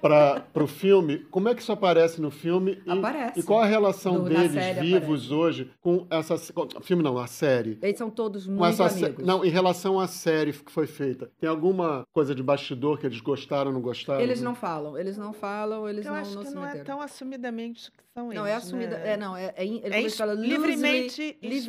[0.01, 0.92] para o filme,
[1.31, 2.83] como é que isso aparece no filme?
[2.85, 3.41] E, Aparece.
[3.41, 7.79] E qual a relação No- deles vivos hoje com essa com- filme não, a série?
[7.83, 9.25] Eles são todos muito essa amigos.
[9.25, 13.21] não, em relação à série que foi feita, tem alguma coisa de bastidor que eles
[13.21, 14.21] gostaram, não gostaram?
[14.21, 16.67] Eles não falam, eles não falam, eles Eu não, acho não que se não é
[16.69, 16.85] meteram.
[16.85, 18.35] tão assumidamente que são eles.
[18.39, 18.99] Não, é assumida.
[18.99, 19.13] né?
[19.13, 21.63] É, não, é, é, ele É eles falam, livremente loosely- livremente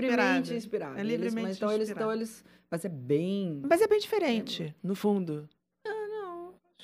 [0.53, 0.53] inspirado.
[0.53, 0.97] inspirado.
[0.97, 2.17] É Eles- livremente mas então eles, então inspirado.
[2.19, 3.61] eles, mas é bem.
[3.69, 5.47] Mas é bem diferente, no fundo.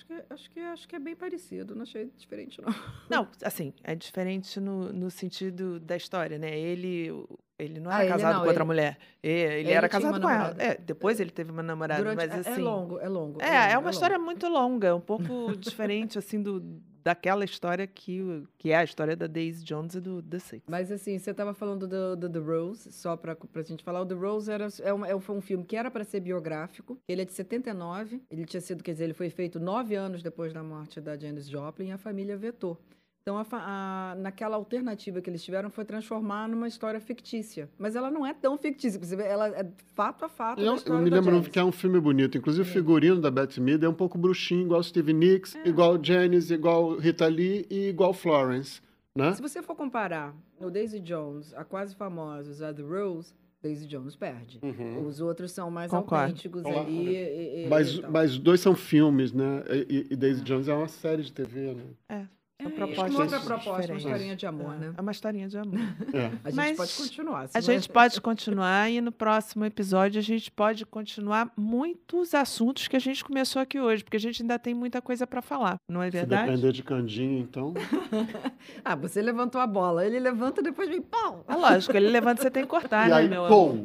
[0.09, 1.75] Que, acho que acho que é bem parecido.
[1.75, 2.73] Não achei diferente não.
[3.07, 6.57] Não, assim, é diferente no, no sentido da história, né?
[6.57, 7.11] Ele,
[7.59, 8.97] ele não Ah, era ele casado não, com outra ele- mulher.
[9.21, 10.55] E- Ele, ele era casado com ela.
[10.57, 12.59] É, depois ele teve uma namorada, Durante- mas é- assim.
[12.59, 13.39] é longo, é longo.
[13.39, 13.89] É, é longo, uma longo.
[13.91, 15.23] história muito longa, é um pouco
[15.57, 16.59] diferente, assim, do,
[17.03, 20.63] daquela história que, que é a história da Daisy Jones e do The Six.
[20.69, 24.01] Mas assim, você estava falando do, do The Rose, só para a gente falar.
[24.01, 26.97] O The Rose era, é um, é- foi um filme que era para ser biográfico.
[27.07, 28.21] Ele é de 79.
[28.29, 31.47] Ele tinha sido, quer dizer, ele foi feito nove anos depois da morte da Janis
[31.47, 32.77] Joplin e a família vetou.
[33.21, 37.69] Então, a a- naquela alternativa que eles tiveram foi transformar numa história fictícia.
[37.77, 40.97] Mas ela não é tão fictícia, você vê, ela é fato a fato Eu, eu
[40.99, 42.37] me lembro que é um filme bonito.
[42.37, 45.67] Inclusive, o figurino da Bette Midler é um pouco bruxinho, igual Steve Nicks, É.
[45.67, 48.81] igual Janice, igual Rita Lee e igual Florence.
[49.15, 49.33] Né?
[49.33, 54.15] Se você for comparar o Daisy Jones, a quase famosos, a The Rose, Daisy Jones
[54.15, 54.59] perde.
[54.63, 55.05] Uhum.
[55.05, 56.23] Os outros são mais Concordo.
[56.25, 56.81] autênticos Olá.
[56.81, 57.09] ali.
[57.15, 59.63] e- e- Mas, mas dois são filmes, né?
[59.89, 61.83] E, e Daisy Jones é uma série de TV, né?
[62.07, 62.25] É,
[62.61, 64.05] são É, propostas uma outra proposta, uma diferentes.
[64.05, 64.93] historinha de amor, né?
[64.97, 65.79] É uma historinha de amor.
[66.13, 66.25] É.
[66.43, 67.49] A gente Mas pode continuar.
[67.53, 72.95] A gente pode continuar e no próximo episódio a gente pode continuar muitos assuntos que
[72.95, 76.01] a gente começou aqui hoje, porque a gente ainda tem muita coisa para falar, não
[76.01, 76.47] é Se verdade?
[76.51, 77.73] depender de Candinha, então.
[78.83, 80.05] Ah, você levantou a bola.
[80.05, 81.43] Ele levanta depois vem pau.
[81.47, 83.75] É lógico, ele levanta e você tem que cortar, e né, aí, meu amor?
[83.75, 83.83] pum!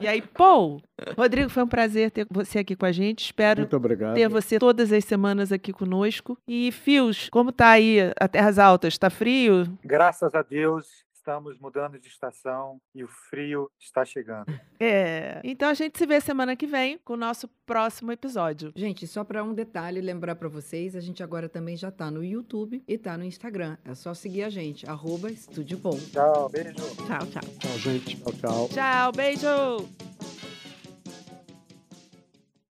[0.00, 0.80] E aí, pô!
[1.16, 3.24] Rodrigo, foi um prazer ter você aqui com a gente.
[3.24, 4.14] Espero Muito obrigado.
[4.14, 6.38] ter você todas as semanas aqui conosco.
[6.46, 8.96] E, Fios, como tá aí a Terras Altas?
[8.98, 9.78] Tá frio?
[9.84, 14.46] Graças a Deus, estamos mudando de estação e o frio está chegando.
[14.80, 15.40] É.
[15.42, 18.72] Então a gente se vê semana que vem com o nosso próximo episódio.
[18.76, 22.22] Gente, só para um detalhe, lembrar para vocês, a gente agora também já tá no
[22.22, 23.76] YouTube e tá no Instagram.
[23.84, 25.98] É só seguir a gente, arroba Estúdio Bom.
[26.12, 26.74] Tchau, beijo.
[26.74, 27.42] Tchau, tchau.
[27.58, 28.16] Tchau, gente.
[28.20, 28.68] Tchau, tchau.
[28.68, 30.37] Tchau, beijo!